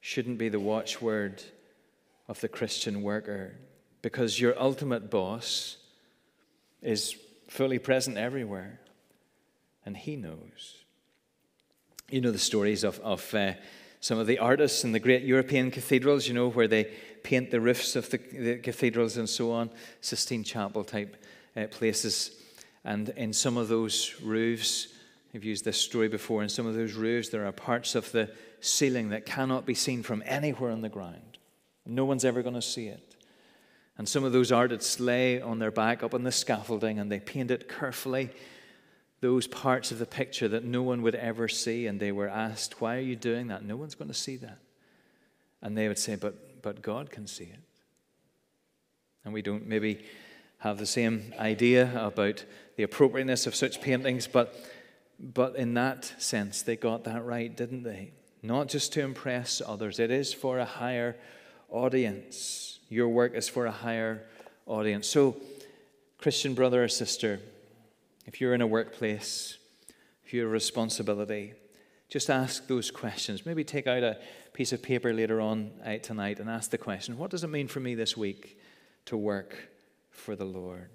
shouldn't 0.00 0.38
be 0.38 0.48
the 0.48 0.60
watchword 0.60 1.42
of 2.26 2.40
the 2.40 2.48
Christian 2.48 3.02
worker, 3.02 3.54
because 4.02 4.40
your 4.40 4.60
ultimate 4.60 5.10
boss 5.10 5.76
is 6.82 7.16
fully 7.48 7.78
present 7.78 8.16
everywhere, 8.16 8.80
and 9.84 9.96
he 9.96 10.16
knows. 10.16 10.84
You 12.10 12.22
know 12.22 12.30
the 12.30 12.38
stories 12.38 12.84
of, 12.84 12.98
of 13.00 13.34
uh, 13.34 13.52
some 14.00 14.18
of 14.18 14.26
the 14.26 14.38
artists 14.38 14.82
in 14.82 14.92
the 14.92 14.98
great 14.98 15.24
European 15.24 15.70
cathedrals, 15.70 16.26
you 16.26 16.32
know, 16.32 16.48
where 16.48 16.66
they 16.66 16.84
paint 17.22 17.50
the 17.50 17.60
roofs 17.60 17.96
of 17.96 18.08
the, 18.08 18.16
the 18.16 18.56
cathedrals 18.56 19.18
and 19.18 19.28
so 19.28 19.52
on, 19.52 19.68
Sistine 20.00 20.42
Chapel 20.42 20.84
type 20.84 21.22
uh, 21.54 21.66
places. 21.66 22.30
And 22.82 23.10
in 23.10 23.34
some 23.34 23.58
of 23.58 23.68
those 23.68 24.14
roofs, 24.22 24.88
I've 25.34 25.44
used 25.44 25.66
this 25.66 25.78
story 25.78 26.08
before, 26.08 26.42
in 26.42 26.48
some 26.48 26.66
of 26.66 26.74
those 26.74 26.94
roofs, 26.94 27.28
there 27.28 27.44
are 27.44 27.52
parts 27.52 27.94
of 27.94 28.10
the 28.12 28.30
ceiling 28.60 29.10
that 29.10 29.26
cannot 29.26 29.66
be 29.66 29.74
seen 29.74 30.02
from 30.02 30.22
anywhere 30.24 30.70
on 30.70 30.80
the 30.80 30.88
ground. 30.88 31.36
No 31.84 32.06
one's 32.06 32.24
ever 32.24 32.40
going 32.40 32.54
to 32.54 32.62
see 32.62 32.86
it. 32.86 33.16
And 33.98 34.08
some 34.08 34.24
of 34.24 34.32
those 34.32 34.50
artists 34.50 34.98
lay 34.98 35.42
on 35.42 35.58
their 35.58 35.70
back 35.70 36.02
up 36.02 36.14
on 36.14 36.22
the 36.22 36.32
scaffolding 36.32 36.98
and 36.98 37.12
they 37.12 37.20
paint 37.20 37.50
it 37.50 37.68
carefully 37.68 38.30
those 39.20 39.46
parts 39.46 39.90
of 39.90 39.98
the 39.98 40.06
picture 40.06 40.48
that 40.48 40.64
no 40.64 40.82
one 40.82 41.02
would 41.02 41.14
ever 41.14 41.48
see. 41.48 41.86
And 41.86 41.98
they 41.98 42.12
were 42.12 42.28
asked, 42.28 42.80
Why 42.80 42.96
are 42.96 43.00
you 43.00 43.16
doing 43.16 43.48
that? 43.48 43.64
No 43.64 43.76
one's 43.76 43.94
going 43.94 44.08
to 44.08 44.14
see 44.14 44.36
that. 44.36 44.58
And 45.60 45.76
they 45.76 45.88
would 45.88 45.98
say, 45.98 46.14
But, 46.14 46.62
but 46.62 46.82
God 46.82 47.10
can 47.10 47.26
see 47.26 47.44
it. 47.44 47.60
And 49.24 49.34
we 49.34 49.42
don't 49.42 49.66
maybe 49.66 50.04
have 50.58 50.78
the 50.78 50.86
same 50.86 51.32
idea 51.38 51.92
about 51.94 52.44
the 52.76 52.82
appropriateness 52.82 53.46
of 53.46 53.54
such 53.54 53.80
paintings, 53.80 54.26
but, 54.26 54.54
but 55.18 55.56
in 55.56 55.74
that 55.74 56.12
sense, 56.18 56.62
they 56.62 56.76
got 56.76 57.04
that 57.04 57.24
right, 57.24 57.54
didn't 57.56 57.82
they? 57.82 58.12
Not 58.42 58.68
just 58.68 58.92
to 58.94 59.02
impress 59.02 59.60
others, 59.64 59.98
it 59.98 60.10
is 60.10 60.32
for 60.32 60.58
a 60.58 60.64
higher 60.64 61.16
audience. 61.68 62.78
Your 62.88 63.08
work 63.08 63.34
is 63.34 63.48
for 63.48 63.66
a 63.66 63.70
higher 63.70 64.22
audience. 64.66 65.06
So, 65.06 65.36
Christian 66.18 66.54
brother 66.54 66.82
or 66.82 66.88
sister, 66.88 67.40
if 68.28 68.42
you're 68.42 68.52
in 68.52 68.60
a 68.60 68.66
workplace, 68.66 69.56
if 70.22 70.34
you 70.34 70.42
have 70.42 70.50
a 70.50 70.52
responsibility, 70.52 71.54
just 72.10 72.28
ask 72.28 72.66
those 72.66 72.90
questions. 72.90 73.46
Maybe 73.46 73.64
take 73.64 73.86
out 73.86 74.02
a 74.02 74.18
piece 74.52 74.74
of 74.74 74.82
paper 74.82 75.14
later 75.14 75.40
on 75.40 75.70
uh, 75.82 75.96
tonight 75.96 76.38
and 76.38 76.50
ask 76.50 76.70
the 76.70 76.76
question 76.76 77.16
what 77.16 77.30
does 77.30 77.42
it 77.42 77.48
mean 77.48 77.68
for 77.68 77.80
me 77.80 77.94
this 77.94 78.18
week 78.18 78.60
to 79.06 79.16
work 79.16 79.56
for 80.10 80.36
the 80.36 80.44
Lord? 80.44 80.90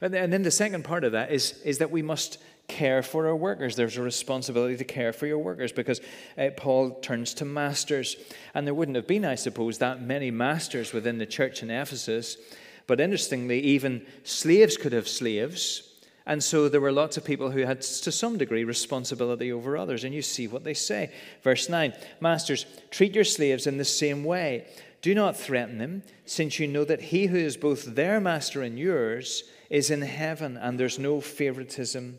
And 0.00 0.14
then 0.14 0.42
the 0.42 0.50
second 0.50 0.84
part 0.84 1.04
of 1.04 1.12
that 1.12 1.32
is, 1.32 1.60
is 1.64 1.78
that 1.78 1.90
we 1.90 2.00
must 2.00 2.38
care 2.66 3.02
for 3.02 3.26
our 3.26 3.36
workers. 3.36 3.76
There's 3.76 3.98
a 3.98 4.02
responsibility 4.02 4.78
to 4.78 4.84
care 4.84 5.12
for 5.12 5.26
your 5.26 5.38
workers 5.38 5.70
because 5.70 6.00
uh, 6.38 6.48
Paul 6.56 6.98
turns 7.00 7.34
to 7.34 7.44
masters. 7.44 8.16
And 8.54 8.66
there 8.66 8.74
wouldn't 8.74 8.96
have 8.96 9.06
been, 9.06 9.26
I 9.26 9.34
suppose, 9.34 9.78
that 9.78 10.00
many 10.00 10.30
masters 10.30 10.94
within 10.94 11.18
the 11.18 11.26
church 11.26 11.62
in 11.62 11.70
Ephesus 11.70 12.38
But 12.86 13.00
interestingly, 13.00 13.60
even 13.60 14.06
slaves 14.24 14.78
could 14.78 14.92
have 14.92 15.06
slaves. 15.06 15.89
And 16.26 16.42
so 16.42 16.68
there 16.68 16.80
were 16.80 16.92
lots 16.92 17.16
of 17.16 17.24
people 17.24 17.50
who 17.50 17.60
had, 17.60 17.80
to 17.80 18.12
some 18.12 18.38
degree, 18.38 18.64
responsibility 18.64 19.52
over 19.52 19.76
others. 19.76 20.04
And 20.04 20.14
you 20.14 20.22
see 20.22 20.46
what 20.46 20.64
they 20.64 20.74
say. 20.74 21.10
Verse 21.42 21.68
9 21.68 21.92
Masters, 22.20 22.66
treat 22.90 23.14
your 23.14 23.24
slaves 23.24 23.66
in 23.66 23.78
the 23.78 23.84
same 23.84 24.24
way. 24.24 24.66
Do 25.02 25.14
not 25.14 25.36
threaten 25.36 25.78
them, 25.78 26.02
since 26.26 26.58
you 26.58 26.66
know 26.66 26.84
that 26.84 27.00
he 27.00 27.26
who 27.26 27.38
is 27.38 27.56
both 27.56 27.94
their 27.94 28.20
master 28.20 28.62
and 28.62 28.78
yours 28.78 29.44
is 29.70 29.90
in 29.90 30.02
heaven, 30.02 30.56
and 30.56 30.78
there's 30.78 30.98
no 30.98 31.20
favoritism 31.20 32.18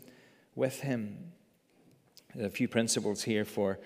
with 0.56 0.80
him. 0.80 1.32
There 2.34 2.44
are 2.44 2.48
a 2.48 2.50
few 2.50 2.66
principles 2.66 3.22
here 3.22 3.44
for 3.44 3.78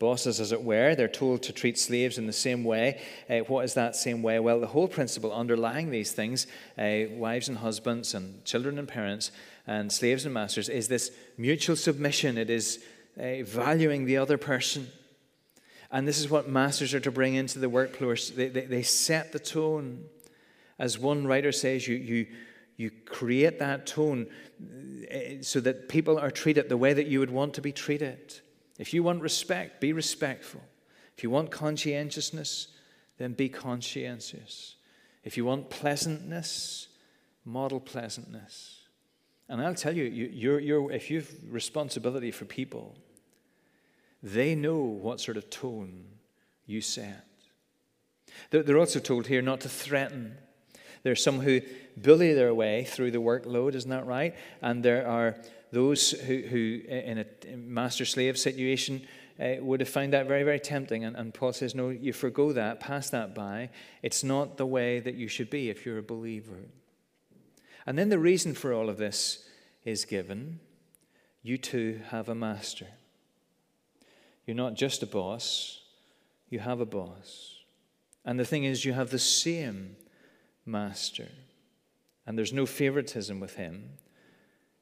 bosses, 0.00 0.40
as 0.40 0.50
it 0.50 0.64
were. 0.64 0.96
They're 0.96 1.06
told 1.06 1.44
to 1.44 1.52
treat 1.52 1.78
slaves 1.78 2.18
in 2.18 2.26
the 2.26 2.32
same 2.32 2.64
way. 2.64 3.00
Uh, 3.28 3.40
what 3.40 3.64
is 3.64 3.74
that 3.74 3.94
same 3.94 4.22
way? 4.22 4.40
Well, 4.40 4.58
the 4.58 4.66
whole 4.66 4.88
principle 4.88 5.32
underlying 5.32 5.90
these 5.90 6.10
things, 6.10 6.48
uh, 6.76 7.02
wives 7.12 7.48
and 7.48 7.58
husbands, 7.58 8.14
and 8.14 8.44
children 8.44 8.78
and 8.78 8.88
parents, 8.88 9.30
and 9.66 9.92
slaves 9.92 10.24
and 10.24 10.34
masters, 10.34 10.68
is 10.68 10.88
this 10.88 11.12
mutual 11.36 11.76
submission. 11.76 12.38
It 12.38 12.50
is 12.50 12.82
uh, 13.16 13.44
valuing 13.44 14.06
the 14.06 14.16
other 14.16 14.38
person. 14.38 14.88
And 15.92 16.08
this 16.08 16.18
is 16.18 16.30
what 16.30 16.48
masters 16.48 16.94
are 16.94 17.00
to 17.00 17.10
bring 17.10 17.34
into 17.34 17.58
the 17.58 17.68
workplace. 17.68 18.30
They, 18.30 18.48
they, 18.48 18.64
they 18.64 18.82
set 18.82 19.32
the 19.32 19.38
tone. 19.38 20.06
As 20.78 20.98
one 20.98 21.26
writer 21.26 21.52
says, 21.52 21.86
you, 21.86 21.96
you, 21.96 22.26
you 22.78 22.90
create 23.04 23.58
that 23.58 23.86
tone 23.86 24.28
uh, 25.12 25.42
so 25.42 25.60
that 25.60 25.90
people 25.90 26.18
are 26.18 26.30
treated 26.30 26.70
the 26.70 26.78
way 26.78 26.94
that 26.94 27.06
you 27.06 27.20
would 27.20 27.30
want 27.30 27.52
to 27.54 27.60
be 27.60 27.72
treated. 27.72 28.40
If 28.80 28.94
you 28.94 29.02
want 29.02 29.20
respect, 29.20 29.78
be 29.78 29.92
respectful. 29.92 30.62
If 31.14 31.22
you 31.22 31.28
want 31.28 31.50
conscientiousness, 31.50 32.68
then 33.18 33.34
be 33.34 33.50
conscientious. 33.50 34.76
If 35.22 35.36
you 35.36 35.44
want 35.44 35.68
pleasantness, 35.68 36.88
model 37.44 37.78
pleasantness. 37.78 38.78
And 39.50 39.60
I'll 39.60 39.74
tell 39.74 39.94
you, 39.94 40.04
you 40.04 40.54
are 40.54 40.58
you're, 40.58 40.90
if 40.92 41.10
you've 41.10 41.30
responsibility 41.52 42.30
for 42.30 42.46
people, 42.46 42.96
they 44.22 44.54
know 44.54 44.78
what 44.78 45.20
sort 45.20 45.36
of 45.36 45.50
tone 45.50 46.06
you 46.64 46.80
set. 46.80 47.26
They're 48.48 48.78
also 48.78 48.98
told 48.98 49.26
here 49.26 49.42
not 49.42 49.60
to 49.60 49.68
threaten. 49.68 50.38
There 51.02 51.12
are 51.12 51.16
some 51.16 51.40
who 51.40 51.60
bully 51.98 52.32
their 52.32 52.54
way 52.54 52.84
through 52.84 53.10
the 53.10 53.18
workload, 53.18 53.74
isn't 53.74 53.90
that 53.90 54.06
right? 54.06 54.34
And 54.62 54.82
there 54.82 55.06
are 55.06 55.36
those 55.72 56.10
who, 56.10 56.42
who 56.42 56.80
in 56.88 57.18
a 57.18 57.56
master 57.56 58.04
slave 58.04 58.38
situation, 58.38 59.06
uh, 59.40 59.54
would 59.60 59.80
have 59.80 59.88
found 59.88 60.12
that 60.12 60.26
very, 60.26 60.42
very 60.42 60.60
tempting. 60.60 61.04
And, 61.04 61.16
and 61.16 61.32
Paul 61.32 61.52
says, 61.52 61.74
No, 61.74 61.88
you 61.88 62.12
forego 62.12 62.52
that, 62.52 62.80
pass 62.80 63.10
that 63.10 63.34
by. 63.34 63.70
It's 64.02 64.22
not 64.22 64.56
the 64.56 64.66
way 64.66 65.00
that 65.00 65.14
you 65.14 65.28
should 65.28 65.48
be 65.48 65.70
if 65.70 65.86
you're 65.86 65.98
a 65.98 66.02
believer. 66.02 66.58
And 67.86 67.98
then 67.98 68.10
the 68.10 68.18
reason 68.18 68.54
for 68.54 68.72
all 68.72 68.90
of 68.90 68.98
this 68.98 69.44
is 69.84 70.04
given 70.04 70.60
you 71.42 71.56
too 71.56 72.00
have 72.10 72.28
a 72.28 72.34
master. 72.34 72.86
You're 74.46 74.56
not 74.56 74.74
just 74.74 75.02
a 75.02 75.06
boss, 75.06 75.80
you 76.48 76.58
have 76.58 76.80
a 76.80 76.86
boss. 76.86 77.56
And 78.24 78.38
the 78.38 78.44
thing 78.44 78.64
is, 78.64 78.84
you 78.84 78.92
have 78.92 79.10
the 79.10 79.18
same 79.18 79.96
master. 80.66 81.28
And 82.26 82.36
there's 82.36 82.52
no 82.52 82.66
favoritism 82.66 83.40
with 83.40 83.56
him. 83.56 83.92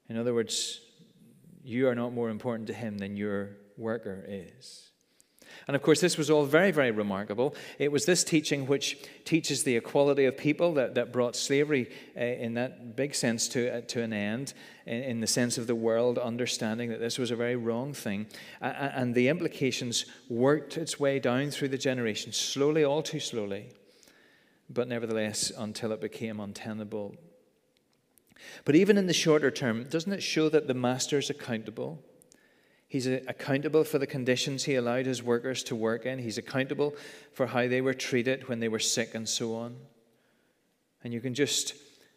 In 0.08 0.16
other 0.16 0.34
words, 0.34 0.80
you 1.62 1.88
are 1.88 1.94
not 1.94 2.12
more 2.12 2.30
important 2.30 2.66
to 2.68 2.74
him 2.74 2.98
than 2.98 3.16
your 3.16 3.50
worker 3.76 4.24
is. 4.26 4.88
And 5.66 5.74
of 5.74 5.82
course, 5.82 6.00
this 6.00 6.16
was 6.16 6.30
all 6.30 6.44
very, 6.44 6.70
very 6.70 6.90
remarkable. 6.90 7.54
It 7.78 7.92
was 7.92 8.06
this 8.06 8.24
teaching 8.24 8.66
which 8.66 8.98
teaches 9.24 9.64
the 9.64 9.76
equality 9.76 10.24
of 10.24 10.36
people 10.36 10.74
that, 10.74 10.94
that 10.94 11.12
brought 11.12 11.36
slavery, 11.36 11.90
uh, 12.16 12.20
in 12.20 12.54
that 12.54 12.96
big 12.96 13.14
sense, 13.14 13.48
to, 13.48 13.78
uh, 13.78 13.80
to 13.88 14.02
an 14.02 14.12
end, 14.12 14.54
in, 14.86 15.02
in, 15.02 15.20
the 15.20 15.26
sense 15.26 15.58
of 15.58 15.66
the 15.66 15.74
world 15.74 16.18
understanding 16.18 16.90
that 16.90 17.00
this 17.00 17.18
was 17.18 17.30
a 17.30 17.36
very 17.36 17.56
wrong 17.56 17.92
thing. 17.92 18.26
Uh, 18.62 18.66
and 18.66 19.14
the 19.14 19.28
implications 19.28 20.06
worked 20.28 20.76
its 20.76 20.98
way 20.98 21.18
down 21.18 21.50
through 21.50 21.68
the 21.68 21.78
generations, 21.78 22.36
slowly, 22.36 22.84
all 22.84 23.02
too 23.02 23.20
slowly, 23.20 23.70
but 24.70 24.88
nevertheless, 24.88 25.52
until 25.56 25.92
it 25.92 26.00
became 26.00 26.40
untenable. 26.40 27.14
But 28.64 28.76
even 28.76 28.98
in 28.98 29.06
the 29.06 29.12
shorter 29.12 29.50
term, 29.50 29.84
doesn't 29.84 30.12
it 30.12 30.22
show 30.22 30.48
that 30.48 30.66
the 30.66 30.74
master 30.74 31.18
is 31.18 31.30
accountable? 31.30 32.02
He's 32.88 33.06
accountable 33.06 33.84
for 33.84 33.98
the 33.98 34.06
conditions 34.06 34.64
he 34.64 34.74
allowed 34.74 35.04
his 35.04 35.22
workers 35.22 35.62
to 35.64 35.76
work 35.76 36.06
in. 36.06 36.18
He's 36.18 36.38
accountable 36.38 36.94
for 37.32 37.46
how 37.46 37.68
they 37.68 37.82
were 37.82 37.94
treated 37.94 38.48
when 38.48 38.60
they 38.60 38.68
were 38.68 38.78
sick 38.78 39.14
and 39.14 39.28
so 39.28 39.54
on. 39.54 39.76
And 41.04 41.12
you 41.12 41.20
can 41.20 41.34
just 41.34 41.74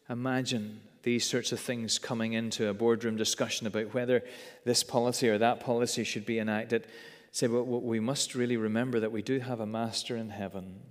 imagine 0.10 0.80
these 1.04 1.26
sorts 1.26 1.52
of 1.52 1.60
things 1.60 2.00
coming 2.00 2.34
into 2.34 2.70
a 2.70 2.74
boardroom 2.74 3.18
discussion 3.18 3.68
about 3.68 3.94
whether 3.94 4.24
this 4.64 4.84
policy 4.84 5.28
or 5.28 5.38
that 5.40 5.60
policy 5.60 6.04
should 6.04 6.26
be 6.26 6.40
enacted. 6.40 6.88
Say, 7.32 7.48
well, 7.48 7.64
we 7.64 8.00
must 8.00 8.36
really 8.36 8.58
remember 8.58 9.00
that 9.00 9.12
we 9.12 9.22
do 9.22 9.40
have 9.40 9.60
a 9.60 9.66
master 9.66 10.16
in 10.16 10.30
heaven. 10.30 10.82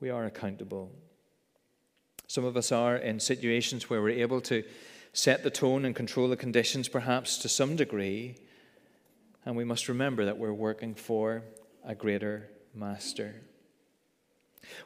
We 0.00 0.08
are 0.10 0.24
accountable. 0.24 0.92
Some 2.26 2.44
of 2.44 2.56
us 2.56 2.72
are 2.72 2.96
in 2.96 3.20
situations 3.20 3.90
where 3.90 4.02
we're 4.02 4.22
able 4.22 4.40
to 4.42 4.64
set 5.12 5.42
the 5.42 5.50
tone 5.50 5.84
and 5.84 5.94
control 5.94 6.28
the 6.28 6.36
conditions, 6.36 6.88
perhaps 6.88 7.38
to 7.38 7.48
some 7.48 7.76
degree. 7.76 8.36
And 9.44 9.56
we 9.56 9.64
must 9.64 9.88
remember 9.88 10.24
that 10.24 10.38
we're 10.38 10.52
working 10.52 10.94
for 10.94 11.42
a 11.84 11.94
greater 11.94 12.48
master. 12.74 13.42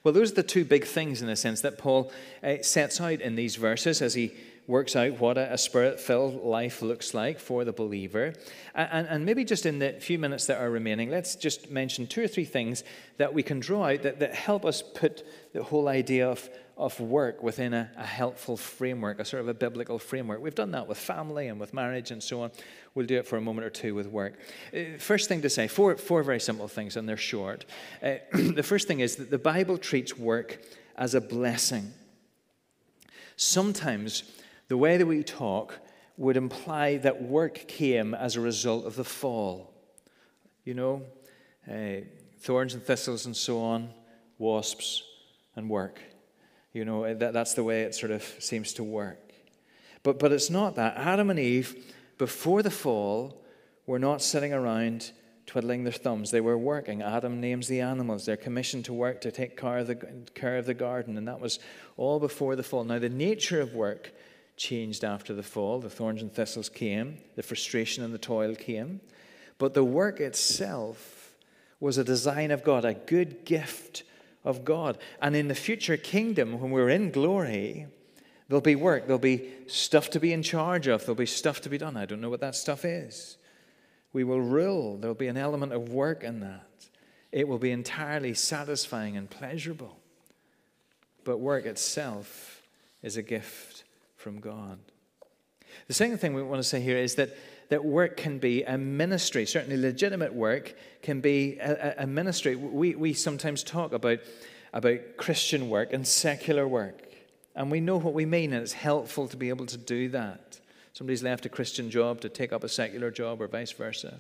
Well, 0.03 0.15
those 0.15 0.33
are 0.33 0.37
the 0.37 0.43
two 0.43 0.65
big 0.65 0.85
things, 0.85 1.23
in 1.23 1.29
a 1.29 1.37
sense, 1.37 1.61
that 1.61 1.79
Paul 1.79 2.11
uh, 2.43 2.57
sets 2.63 3.01
out 3.01 3.21
in 3.21 3.37
these 3.37 3.57
verses 3.57 4.01
as 4.01 4.15
he 4.15 4.33
works 4.67 4.97
out 4.97 5.21
what 5.21 5.39
a, 5.39 5.57
spirit 5.57 6.01
filled 6.01 6.43
life 6.45 6.83
looks 6.83 7.15
like 7.15 7.39
for 7.39 7.65
the 7.65 7.73
believer. 7.73 8.35
And, 8.75 9.07
and, 9.09 9.25
maybe 9.25 9.45
just 9.45 9.65
in 9.65 9.79
the 9.79 9.93
few 9.93 10.19
minutes 10.19 10.47
that 10.47 10.61
are 10.61 10.71
remaining, 10.71 11.11
let's 11.11 11.37
just 11.37 11.71
mention 11.71 12.07
two 12.07 12.25
or 12.25 12.29
three 12.29 12.45
things 12.45 12.85
that 13.17 13.33
we 13.33 13.43
can 13.43 13.61
draw 13.61 13.85
out 13.85 14.03
that, 14.03 14.19
that 14.21 14.35
help 14.35 14.65
us 14.65 14.83
put 14.83 15.25
the 15.53 15.63
whole 15.63 15.89
idea 15.89 16.29
of 16.29 16.49
of 16.77 17.01
work 17.01 17.43
within 17.43 17.73
a, 17.73 17.91
a, 17.97 18.05
helpful 18.05 18.55
framework, 18.57 19.19
a 19.19 19.25
sort 19.25 19.41
of 19.41 19.49
a 19.49 19.55
biblical 19.55 19.99
framework. 19.99 20.43
We've 20.43 20.55
done 20.55 20.73
that 20.73 20.87
with 20.87 20.99
family 20.99 21.49
and 21.49 21.59
with 21.59 21.73
marriage 21.73 22.11
and 22.11 22.23
so 22.23 22.43
on. 22.43 22.51
We'll 22.95 23.07
do 23.07 23.17
it 23.17 23.27
for 23.27 23.39
a 23.39 23.41
moment 23.41 23.67
or 23.67 23.71
two 23.71 23.95
with 23.95 24.07
work. 24.07 24.39
Uh, 24.75 24.99
first 24.99 25.29
thing 25.29 25.41
to 25.41 25.49
say 25.49 25.69
four, 25.69 25.97
four 25.97 26.23
very 26.23 26.39
simple 26.39 26.69
things, 26.69 26.97
and 26.97 27.09
they're 27.09 27.17
short. 27.17 27.65
Uh, 28.03 28.17
the 28.33 28.63
first 28.63 28.89
thing 28.89 29.01
is 29.01 29.17
that 29.17 29.31
the 29.31 29.39
Bible 29.39 29.79
treats 29.79 30.19
work 30.19 30.61
as 30.97 31.15
a 31.15 31.21
blessing. 31.21 31.93
Sometimes 33.37 34.25
the 34.69 34.77
way 34.77 34.97
that 34.97 35.07
we 35.07 35.23
talk 35.23 35.79
would 36.17 36.37
imply 36.37 36.97
that 36.99 37.23
work 37.23 37.67
came 37.69 38.15
as 38.15 38.37
a 38.37 38.41
result 38.41 38.87
of 38.87 38.97
the 38.97 39.05
fall. 39.05 39.73
You 40.65 40.75
know, 40.75 41.03
uh, 41.71 42.03
thorns 42.41 42.75
and 42.75 42.83
thistles 42.83 43.27
and 43.27 43.37
so 43.37 43.63
on, 43.63 43.91
wasps 44.39 45.03
and 45.55 45.69
work. 45.69 46.01
You 46.73 46.85
know, 46.85 47.15
that, 47.15 47.33
that's 47.33 47.55
the 47.55 47.65
way 47.65 47.83
it 47.83 47.95
sort 47.95 48.13
of 48.13 48.23
seems 48.39 48.73
to 48.75 48.85
work. 48.85 49.33
But, 50.03 50.19
but 50.19 50.33
it's 50.33 50.51
not 50.51 50.77
that. 50.77 50.97
Adam 50.97 51.31
and 51.31 51.39
Eve, 51.39 51.95
before 52.19 52.63
the 52.63 52.71
fall, 52.71 53.43
were 53.87 53.99
not 53.99 54.23
sitting 54.23 54.53
around 54.53 55.13
twiddling 55.47 55.85
their 55.85 55.93
thumbs. 55.93 56.31
They 56.31 56.41
were 56.41 56.59
working. 56.59 57.03
Adam 57.03 57.41
names 57.41 57.69
the 57.69 57.81
animals. 57.81 58.27
They're 58.27 58.37
commissioned 58.37 58.85
to 58.87 58.93
work 58.93 59.21
to 59.23 59.31
take 59.31 59.57
care 59.57 59.79
of, 59.79 59.87
the, 59.87 59.95
care 60.35 60.59
of 60.59 60.67
the 60.67 60.75
garden, 60.75 61.17
and 61.17 61.29
that 61.29 61.41
was 61.41 61.59
all 61.97 62.19
before 62.19 62.57
the 62.57 62.63
fall. 62.63 62.85
Now, 62.85 62.99
the 62.99 63.09
nature 63.09 63.61
of 63.61 63.75
work 63.75 64.13
changed 64.57 65.05
after 65.05 65.35
the 65.35 65.43
fall. 65.43 65.81
The 65.81 65.91
thorns 65.91 66.23
and 66.23 66.33
thistles 66.33 66.69
came, 66.69 67.19
the 67.35 67.43
frustration 67.43 68.03
and 68.05 68.13
the 68.13 68.19
toil 68.19 68.55
came. 68.55 69.01
But 69.59 69.75
the 69.75 69.85
work 69.85 70.21
itself 70.21 71.35
was 71.81 71.99
a 71.99 72.05
design 72.05 72.51
of 72.51 72.65
God, 72.65 72.85
a 72.85 72.95
good 72.95 73.45
gift 73.45 74.03
of 74.45 74.65
God. 74.65 74.99
And 75.21 75.37
in 75.37 75.49
the 75.49 75.55
future 75.55 75.97
kingdom, 75.97 76.61
when 76.61 76.71
we're 76.71 76.89
in 76.89 77.11
glory, 77.11 77.87
there'll 78.49 78.61
be 78.61 78.77
work, 78.77 79.07
there'll 79.07 79.19
be 79.19 79.51
stuff 79.67 80.11
to 80.11 80.21
be 80.21 80.33
in 80.33 80.43
charge 80.43 80.87
of, 80.87 81.03
there'll 81.03 81.15
be 81.15 81.27
stuff 81.27 81.61
to 81.63 81.69
be 81.69 81.79
done. 81.79 81.97
I 81.97 82.07
don't 82.07 82.21
know 82.21 82.31
what 82.31 82.41
that 82.41 82.55
stuff 82.55 82.85
is. 82.85 83.37
We 84.13 84.25
will 84.25 84.41
rule, 84.41 84.97
there'll 84.97 85.15
be 85.15 85.29
an 85.29 85.37
element 85.37 85.73
of 85.73 85.91
work 85.91 86.25
in 86.25 86.41
that. 86.41 86.67
It 87.33 87.49
will 87.49 87.59
be 87.59 87.71
entirely 87.71 88.33
satisfying 88.33 89.17
and 89.17 89.29
pleasurable. 89.29 89.99
But 91.25 91.39
work 91.39 91.67
itself 91.67 92.63
is 93.03 93.17
a 93.17 93.23
gift 93.23 93.76
from 94.27 94.41
God. 94.41 94.81
The 95.87 95.95
second 95.95 96.19
thing 96.19 96.35
we 96.35 96.43
want 96.43 96.59
to 96.59 96.69
say 96.69 96.81
here 96.81 96.97
is 96.97 97.15
that 97.15 97.37
that 97.69 97.85
work 97.85 98.17
can 98.17 98.41
be 98.41 98.65
a 98.65 98.77
ministry. 98.77 99.47
Certainly, 99.47 99.77
legitimate 99.77 100.35
work 100.35 100.75
can 101.01 101.21
be 101.21 101.59
a, 101.59 101.95
a 101.99 102.07
ministry. 102.09 102.57
We, 102.57 102.97
we 102.97 103.13
sometimes 103.13 103.63
talk 103.63 103.93
about, 103.93 104.19
about 104.73 104.99
Christian 105.17 105.71
work 105.71 105.93
and 105.93 106.05
secular 106.05 106.67
work. 106.67 107.03
And 107.55 107.71
we 107.71 107.79
know 107.79 107.99
what 107.99 108.15
we 108.15 108.27
mean, 108.27 108.53
and 108.53 108.63
it's 108.63 108.73
helpful 108.73 109.29
to 109.29 109.37
be 109.37 109.49
able 109.49 109.67
to 109.67 109.79
do 109.79 110.09
that. 110.09 110.59
Somebody's 110.93 111.23
left 111.23 111.47
a 111.47 111.49
Christian 111.49 111.89
job 111.89 112.21
to 112.23 112.29
take 112.29 112.53
up 112.53 112.65
a 112.65 112.69
secular 112.69 113.13
job, 113.13 113.41
or 113.41 113.47
vice 113.47 113.71
versa. 113.71 114.19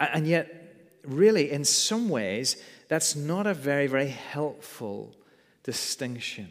And 0.00 0.26
yet, 0.26 1.04
really, 1.04 1.50
in 1.50 1.66
some 1.66 2.08
ways, 2.08 2.56
that's 2.88 3.14
not 3.14 3.46
a 3.46 3.52
very, 3.52 3.88
very 3.88 4.08
helpful 4.08 5.14
distinction. 5.64 6.48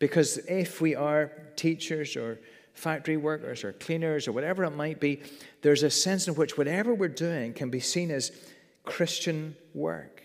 Because 0.00 0.38
if 0.48 0.80
we 0.80 0.96
are 0.96 1.30
teachers 1.54 2.16
or 2.16 2.40
factory 2.72 3.18
workers 3.18 3.62
or 3.62 3.72
cleaners 3.74 4.26
or 4.26 4.32
whatever 4.32 4.64
it 4.64 4.70
might 4.70 4.98
be, 4.98 5.22
there's 5.62 5.84
a 5.84 5.90
sense 5.90 6.26
in 6.26 6.34
which 6.34 6.58
whatever 6.58 6.92
we're 6.94 7.08
doing 7.08 7.52
can 7.52 7.70
be 7.70 7.80
seen 7.80 8.10
as 8.10 8.32
Christian 8.84 9.54
work. 9.74 10.22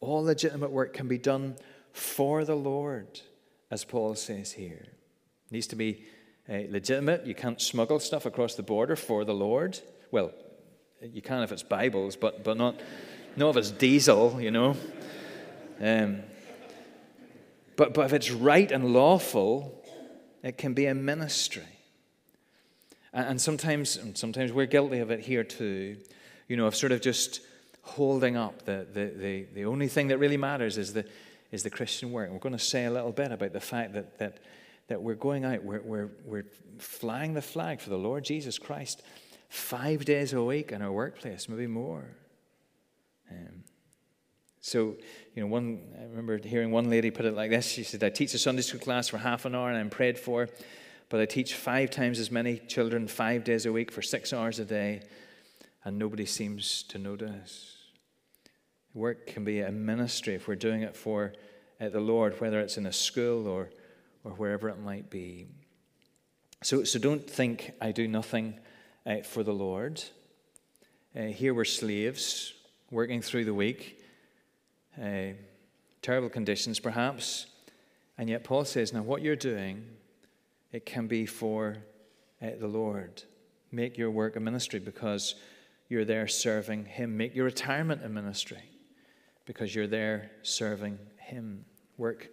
All 0.00 0.24
legitimate 0.24 0.72
work 0.72 0.92
can 0.92 1.08
be 1.08 1.18
done 1.18 1.56
for 1.92 2.44
the 2.44 2.56
Lord, 2.56 3.20
as 3.70 3.84
Paul 3.84 4.16
says 4.16 4.52
here. 4.52 4.86
It 5.46 5.52
needs 5.52 5.68
to 5.68 5.76
be 5.76 6.04
uh, 6.50 6.62
legitimate. 6.68 7.26
You 7.26 7.34
can't 7.34 7.60
smuggle 7.60 8.00
stuff 8.00 8.26
across 8.26 8.56
the 8.56 8.62
border 8.62 8.96
for 8.96 9.24
the 9.24 9.34
Lord. 9.34 9.78
Well, 10.10 10.32
you 11.00 11.22
can 11.22 11.42
if 11.42 11.52
it's 11.52 11.62
Bibles, 11.62 12.16
but, 12.16 12.42
but 12.42 12.56
not, 12.56 12.80
not 13.36 13.50
if 13.50 13.56
it's 13.56 13.70
diesel, 13.70 14.40
you 14.40 14.50
know. 14.50 14.76
Um, 15.80 16.22
but, 17.76 17.94
but 17.94 18.06
if 18.06 18.12
it's 18.12 18.30
right 18.30 18.70
and 18.70 18.92
lawful, 18.92 19.84
it 20.42 20.58
can 20.58 20.74
be 20.74 20.86
a 20.86 20.94
ministry. 20.94 21.62
And, 23.12 23.30
and 23.30 23.40
sometimes, 23.40 23.96
and 23.96 24.16
sometimes 24.16 24.52
we're 24.52 24.66
guilty 24.66 24.98
of 24.98 25.10
it 25.10 25.20
here 25.20 25.44
too, 25.44 25.96
you 26.48 26.56
know, 26.56 26.66
of 26.66 26.76
sort 26.76 26.92
of 26.92 27.00
just 27.00 27.40
holding 27.82 28.36
up 28.36 28.64
the, 28.64 28.86
the, 28.92 29.12
the, 29.16 29.46
the 29.54 29.64
only 29.64 29.88
thing 29.88 30.08
that 30.08 30.18
really 30.18 30.36
matters 30.36 30.78
is 30.78 30.92
the, 30.92 31.04
is 31.52 31.62
the 31.62 31.70
Christian 31.70 32.12
work. 32.12 32.30
we're 32.30 32.38
going 32.38 32.56
to 32.56 32.58
say 32.58 32.84
a 32.84 32.90
little 32.90 33.12
bit 33.12 33.30
about 33.30 33.52
the 33.52 33.60
fact 33.60 33.92
that, 33.94 34.18
that, 34.18 34.38
that 34.88 35.00
we're 35.00 35.14
going 35.14 35.44
out, 35.44 35.62
we're, 35.62 35.82
we're, 35.82 36.10
we're 36.24 36.46
flying 36.78 37.34
the 37.34 37.42
flag 37.42 37.80
for 37.80 37.90
the 37.90 37.98
Lord 37.98 38.24
Jesus 38.24 38.58
Christ 38.58 39.02
five 39.48 40.04
days 40.04 40.32
a 40.32 40.42
week 40.42 40.72
in 40.72 40.82
our 40.82 40.92
workplace, 40.92 41.48
maybe 41.48 41.66
more. 41.66 42.04
Um, 43.30 43.64
so, 44.66 44.96
you 45.32 45.42
know, 45.42 45.46
one, 45.46 45.80
I 45.96 46.02
remember 46.06 46.38
hearing 46.38 46.72
one 46.72 46.90
lady 46.90 47.12
put 47.12 47.24
it 47.24 47.36
like 47.36 47.50
this. 47.50 47.68
She 47.68 47.84
said, 47.84 48.02
I 48.02 48.10
teach 48.10 48.34
a 48.34 48.38
Sunday 48.38 48.62
school 48.62 48.80
class 48.80 49.06
for 49.06 49.16
half 49.16 49.44
an 49.44 49.54
hour 49.54 49.68
and 49.68 49.78
I'm 49.78 49.90
prayed 49.90 50.18
for, 50.18 50.48
but 51.08 51.20
I 51.20 51.24
teach 51.24 51.54
five 51.54 51.92
times 51.92 52.18
as 52.18 52.32
many 52.32 52.58
children 52.58 53.06
five 53.06 53.44
days 53.44 53.64
a 53.64 53.70
week 53.70 53.92
for 53.92 54.02
six 54.02 54.32
hours 54.32 54.58
a 54.58 54.64
day, 54.64 55.02
and 55.84 56.00
nobody 56.00 56.26
seems 56.26 56.82
to 56.88 56.98
notice. 56.98 57.76
Work 58.92 59.28
can 59.28 59.44
be 59.44 59.60
a 59.60 59.70
ministry 59.70 60.34
if 60.34 60.48
we're 60.48 60.56
doing 60.56 60.82
it 60.82 60.96
for 60.96 61.32
uh, 61.80 61.88
the 61.88 62.00
Lord, 62.00 62.40
whether 62.40 62.58
it's 62.58 62.76
in 62.76 62.86
a 62.86 62.92
school 62.92 63.46
or, 63.46 63.70
or 64.24 64.32
wherever 64.32 64.68
it 64.68 64.80
might 64.80 65.10
be. 65.10 65.46
So, 66.64 66.82
so 66.82 66.98
don't 66.98 67.30
think 67.30 67.70
I 67.80 67.92
do 67.92 68.08
nothing 68.08 68.58
uh, 69.06 69.18
for 69.18 69.44
the 69.44 69.54
Lord. 69.54 70.02
Uh, 71.16 71.26
here 71.26 71.54
we're 71.54 71.64
slaves 71.64 72.52
working 72.90 73.22
through 73.22 73.44
the 73.44 73.54
week, 73.54 73.95
uh, 75.00 75.34
terrible 76.02 76.28
conditions 76.28 76.78
perhaps, 76.80 77.46
and 78.18 78.28
yet 78.30 78.44
Paul 78.44 78.64
says, 78.64 78.92
now 78.92 79.02
what 79.02 79.22
you're 79.22 79.36
doing, 79.36 79.84
it 80.72 80.86
can 80.86 81.06
be 81.06 81.26
for 81.26 81.78
uh, 82.42 82.50
the 82.58 82.68
Lord. 82.68 83.22
Make 83.72 83.98
your 83.98 84.10
work 84.10 84.36
a 84.36 84.40
ministry 84.40 84.78
because 84.78 85.34
you're 85.88 86.04
there 86.04 86.28
serving 86.28 86.86
Him. 86.86 87.16
Make 87.16 87.34
your 87.34 87.44
retirement 87.44 88.04
a 88.04 88.08
ministry 88.08 88.62
because 89.44 89.74
you're 89.74 89.86
there 89.86 90.30
serving 90.42 90.98
Him. 91.18 91.64
Work 91.98 92.28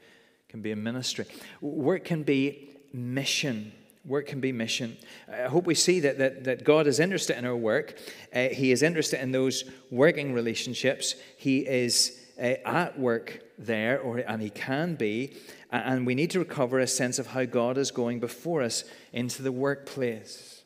can 0.49 0.61
be 0.61 0.71
a 0.71 0.75
ministry, 0.75 1.25
work 1.61 2.05
can 2.05 2.23
be 2.23 2.69
mission. 2.93 3.71
Work 4.05 4.27
can 4.27 4.41
be 4.41 4.51
mission. 4.51 4.97
I 5.31 5.43
hope 5.43 5.65
we 5.65 5.75
see 5.75 6.01
that, 6.01 6.17
that, 6.17 6.43
that 6.43 6.65
God 6.65 6.87
is 6.87 6.99
interested 6.99 7.37
in 7.37 7.45
our 7.45 7.55
work. 7.55 7.97
Uh, 8.35 8.49
he 8.49 8.73
is 8.73 8.83
interested 8.83 9.21
in 9.21 9.31
those 9.31 9.63
working 9.91 10.33
relationships. 10.33 11.15
He 11.37 11.59
is 11.59 12.22
at 12.37 12.99
work 12.99 13.43
there, 13.57 13.99
or, 13.99 14.17
and 14.17 14.41
He 14.41 14.49
can 14.49 14.95
be. 14.95 15.35
And 15.71 16.05
we 16.05 16.15
need 16.15 16.31
to 16.31 16.39
recover 16.39 16.79
a 16.79 16.87
sense 16.87 17.19
of 17.19 17.27
how 17.27 17.45
God 17.45 17.77
is 17.77 17.91
going 17.91 18.19
before 18.19 18.61
us 18.61 18.83
into 19.11 19.41
the 19.43 19.51
workplace. 19.51 20.63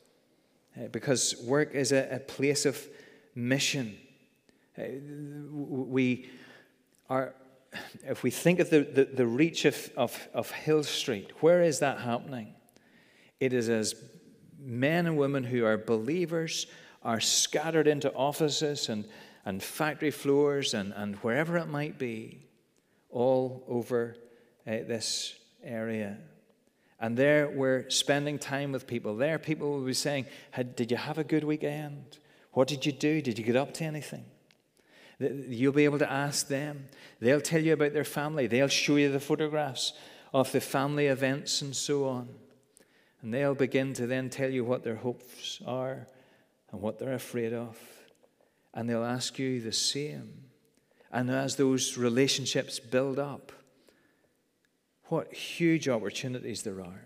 Uh, 0.77 0.87
because 0.87 1.35
work 1.43 1.73
is 1.73 1.91
a, 1.91 2.15
a 2.15 2.19
place 2.19 2.65
of 2.65 2.85
mission. 3.35 3.97
Uh, 4.77 4.83
we 5.51 6.29
are, 7.09 7.33
if 8.05 8.23
we 8.23 8.31
think 8.31 8.59
of 8.59 8.69
the, 8.69 8.81
the, 8.81 9.05
the 9.05 9.25
reach 9.25 9.65
of, 9.65 9.89
of, 9.97 10.27
of 10.33 10.51
Hill 10.51 10.83
Street, 10.83 11.31
where 11.39 11.61
is 11.61 11.79
that 11.79 11.99
happening? 11.99 12.53
It 13.39 13.53
is 13.53 13.69
as 13.69 13.95
men 14.59 15.05
and 15.05 15.17
women 15.17 15.43
who 15.43 15.65
are 15.65 15.77
believers 15.77 16.67
are 17.03 17.19
scattered 17.19 17.87
into 17.87 18.11
offices 18.13 18.89
and, 18.89 19.05
and 19.47 19.63
factory 19.63 20.11
floors 20.11 20.73
and, 20.73 20.93
and 20.93 21.15
wherever 21.17 21.55
it 21.55 21.69
might 21.69 21.97
be, 21.97 22.45
all 23.09 23.63
over 23.69 24.17
uh, 24.67 24.71
this 24.85 25.35
area. 25.63 26.17
And 26.99 27.15
there 27.15 27.47
we're 27.47 27.89
spending 27.89 28.39
time 28.39 28.73
with 28.73 28.85
people. 28.85 29.15
There, 29.15 29.39
people 29.39 29.71
will 29.71 29.85
be 29.85 29.93
saying, 29.93 30.25
Did 30.75 30.91
you 30.91 30.97
have 30.97 31.17
a 31.17 31.23
good 31.23 31.45
weekend? 31.45 32.17
What 32.51 32.67
did 32.67 32.85
you 32.85 32.91
do? 32.91 33.21
Did 33.21 33.39
you 33.39 33.45
get 33.45 33.55
up 33.55 33.73
to 33.75 33.85
anything? 33.85 34.25
You'll 35.17 35.71
be 35.71 35.85
able 35.85 35.99
to 35.99 36.11
ask 36.11 36.49
them. 36.49 36.89
They'll 37.21 37.39
tell 37.39 37.61
you 37.61 37.71
about 37.71 37.93
their 37.93 38.03
family. 38.03 38.47
They'll 38.47 38.67
show 38.67 38.97
you 38.97 39.09
the 39.09 39.21
photographs 39.21 39.93
of 40.33 40.51
the 40.51 40.59
family 40.59 41.05
events 41.05 41.61
and 41.61 41.73
so 41.73 42.09
on. 42.09 42.27
And 43.21 43.33
they'll 43.33 43.55
begin 43.55 43.93
to 43.93 44.07
then 44.07 44.29
tell 44.29 44.49
you 44.49 44.65
what 44.65 44.83
their 44.83 44.97
hopes 44.97 45.61
are 45.65 46.05
and 46.69 46.81
what 46.81 46.99
they're 46.99 47.13
afraid 47.13 47.53
of. 47.53 47.79
And 48.77 48.87
they'll 48.87 49.03
ask 49.03 49.39
you 49.39 49.59
the 49.59 49.71
same. 49.71 50.31
And 51.11 51.31
as 51.31 51.55
those 51.55 51.97
relationships 51.97 52.79
build 52.79 53.17
up, 53.17 53.51
what 55.05 55.33
huge 55.33 55.89
opportunities 55.89 56.61
there 56.61 56.79
are. 56.81 57.01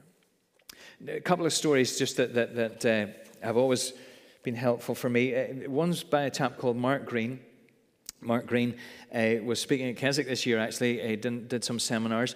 A 1.08 1.22
couple 1.22 1.46
of 1.46 1.54
stories 1.54 1.98
just 1.98 2.18
that, 2.18 2.34
that, 2.34 2.56
that 2.56 2.86
uh, 2.86 3.46
have 3.46 3.56
always 3.56 3.94
been 4.44 4.54
helpful 4.54 4.96
for 4.96 5.10
me. 5.10 5.34
Uh, 5.34 5.70
one's 5.70 6.04
by 6.04 6.24
a 6.24 6.30
chap 6.30 6.58
called 6.58 6.76
Mark 6.76 7.06
Greene. 7.06 7.40
Mark 8.20 8.48
Greene 8.48 8.76
uh, 9.16 9.36
was 9.42 9.62
speaking 9.62 9.88
at 9.88 9.96
Keswick 9.96 10.28
this 10.28 10.46
year, 10.46 10.60
actually, 10.60 11.00
he 11.08 11.16
did, 11.16 11.48
did 11.48 11.64
some 11.64 11.80
seminars. 11.80 12.36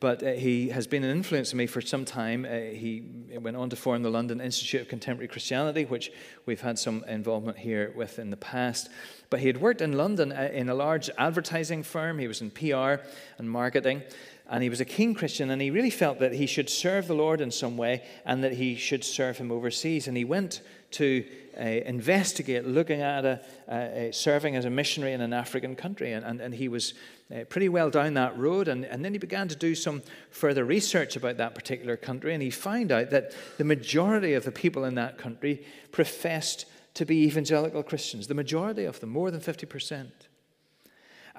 But 0.00 0.22
uh, 0.22 0.32
he 0.32 0.68
has 0.68 0.86
been 0.86 1.02
an 1.02 1.10
influence 1.10 1.52
on 1.52 1.58
me 1.58 1.66
for 1.66 1.80
some 1.80 2.04
time. 2.04 2.44
Uh, 2.44 2.72
he 2.72 3.02
went 3.40 3.56
on 3.56 3.68
to 3.70 3.76
form 3.76 4.04
the 4.04 4.10
London 4.10 4.40
Institute 4.40 4.82
of 4.82 4.88
Contemporary 4.88 5.26
Christianity, 5.26 5.86
which 5.86 6.12
we've 6.46 6.60
had 6.60 6.78
some 6.78 7.04
involvement 7.08 7.58
here 7.58 7.92
with 7.96 8.20
in 8.20 8.30
the 8.30 8.36
past. 8.36 8.90
But 9.28 9.40
he 9.40 9.48
had 9.48 9.60
worked 9.60 9.80
in 9.80 9.94
London 9.94 10.30
uh, 10.30 10.50
in 10.52 10.68
a 10.68 10.74
large 10.74 11.10
advertising 11.18 11.82
firm. 11.82 12.20
He 12.20 12.28
was 12.28 12.40
in 12.40 12.52
PR 12.52 13.02
and 13.38 13.50
marketing. 13.50 14.02
And 14.50 14.62
he 14.62 14.70
was 14.70 14.80
a 14.80 14.84
keen 14.86 15.14
Christian, 15.14 15.50
and 15.50 15.60
he 15.60 15.70
really 15.70 15.90
felt 15.90 16.20
that 16.20 16.32
he 16.32 16.46
should 16.46 16.70
serve 16.70 17.06
the 17.06 17.14
Lord 17.14 17.40
in 17.42 17.50
some 17.50 17.76
way 17.76 18.02
and 18.24 18.42
that 18.42 18.54
he 18.54 18.76
should 18.76 19.04
serve 19.04 19.36
him 19.36 19.52
overseas. 19.52 20.08
And 20.08 20.16
he 20.16 20.24
went 20.24 20.62
to 20.92 21.24
uh, 21.58 21.62
investigate 21.62 22.66
looking 22.66 23.02
at 23.02 23.26
a, 23.26 23.40
a, 23.68 24.10
serving 24.10 24.56
as 24.56 24.64
a 24.64 24.70
missionary 24.70 25.12
in 25.12 25.20
an 25.20 25.34
African 25.34 25.76
country. 25.76 26.12
And, 26.12 26.24
and, 26.24 26.40
and 26.40 26.54
he 26.54 26.68
was 26.68 26.94
uh, 27.30 27.44
pretty 27.44 27.68
well 27.68 27.90
down 27.90 28.14
that 28.14 28.38
road. 28.38 28.68
And, 28.68 28.86
and 28.86 29.04
then 29.04 29.12
he 29.12 29.18
began 29.18 29.48
to 29.48 29.56
do 29.56 29.74
some 29.74 30.02
further 30.30 30.64
research 30.64 31.14
about 31.14 31.36
that 31.36 31.54
particular 31.54 31.98
country. 31.98 32.32
And 32.32 32.42
he 32.42 32.50
found 32.50 32.90
out 32.90 33.10
that 33.10 33.34
the 33.58 33.64
majority 33.64 34.32
of 34.32 34.44
the 34.44 34.52
people 34.52 34.84
in 34.84 34.94
that 34.94 35.18
country 35.18 35.62
professed 35.92 36.64
to 36.94 37.04
be 37.04 37.24
evangelical 37.26 37.82
Christians. 37.82 38.28
The 38.28 38.34
majority 38.34 38.84
of 38.84 38.98
them, 39.00 39.10
more 39.10 39.30
than 39.30 39.40
50%. 39.40 40.08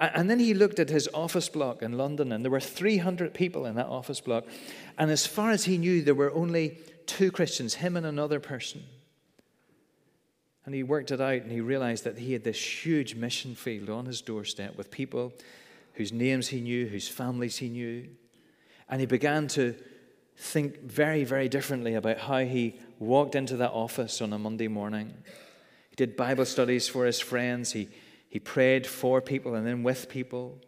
And 0.00 0.30
then 0.30 0.38
he 0.38 0.54
looked 0.54 0.78
at 0.78 0.88
his 0.88 1.08
office 1.12 1.50
block 1.50 1.82
in 1.82 1.98
London, 1.98 2.32
and 2.32 2.42
there 2.42 2.50
were 2.50 2.58
300 2.58 3.34
people 3.34 3.66
in 3.66 3.74
that 3.74 3.86
office 3.86 4.20
block. 4.20 4.46
And 4.96 5.10
as 5.10 5.26
far 5.26 5.50
as 5.50 5.64
he 5.64 5.76
knew, 5.76 6.00
there 6.00 6.14
were 6.14 6.32
only 6.32 6.78
two 7.04 7.30
Christians, 7.30 7.74
him 7.74 7.98
and 7.98 8.06
another 8.06 8.40
person. 8.40 8.82
And 10.64 10.74
he 10.74 10.82
worked 10.82 11.10
it 11.10 11.20
out, 11.20 11.42
and 11.42 11.52
he 11.52 11.60
realized 11.60 12.04
that 12.04 12.16
he 12.16 12.32
had 12.32 12.44
this 12.44 12.84
huge 12.84 13.14
mission 13.14 13.54
field 13.54 13.90
on 13.90 14.06
his 14.06 14.22
doorstep 14.22 14.74
with 14.74 14.90
people 14.90 15.34
whose 15.94 16.14
names 16.14 16.48
he 16.48 16.62
knew, 16.62 16.86
whose 16.86 17.08
families 17.08 17.58
he 17.58 17.68
knew. 17.68 18.08
And 18.88 19.00
he 19.00 19.06
began 19.06 19.48
to 19.48 19.74
think 20.36 20.80
very, 20.80 21.24
very 21.24 21.50
differently 21.50 21.94
about 21.94 22.18
how 22.18 22.38
he 22.38 22.80
walked 22.98 23.34
into 23.34 23.56
that 23.58 23.72
office 23.72 24.22
on 24.22 24.32
a 24.32 24.38
Monday 24.38 24.68
morning. 24.68 25.12
He 25.90 25.96
did 25.96 26.16
Bible 26.16 26.46
studies 26.46 26.88
for 26.88 27.04
his 27.04 27.20
friends. 27.20 27.72
He 27.72 27.88
he 28.30 28.38
prayed 28.38 28.86
for 28.86 29.20
people 29.20 29.56
and 29.56 29.66
then 29.66 29.82
with 29.82 30.08
people. 30.08 30.60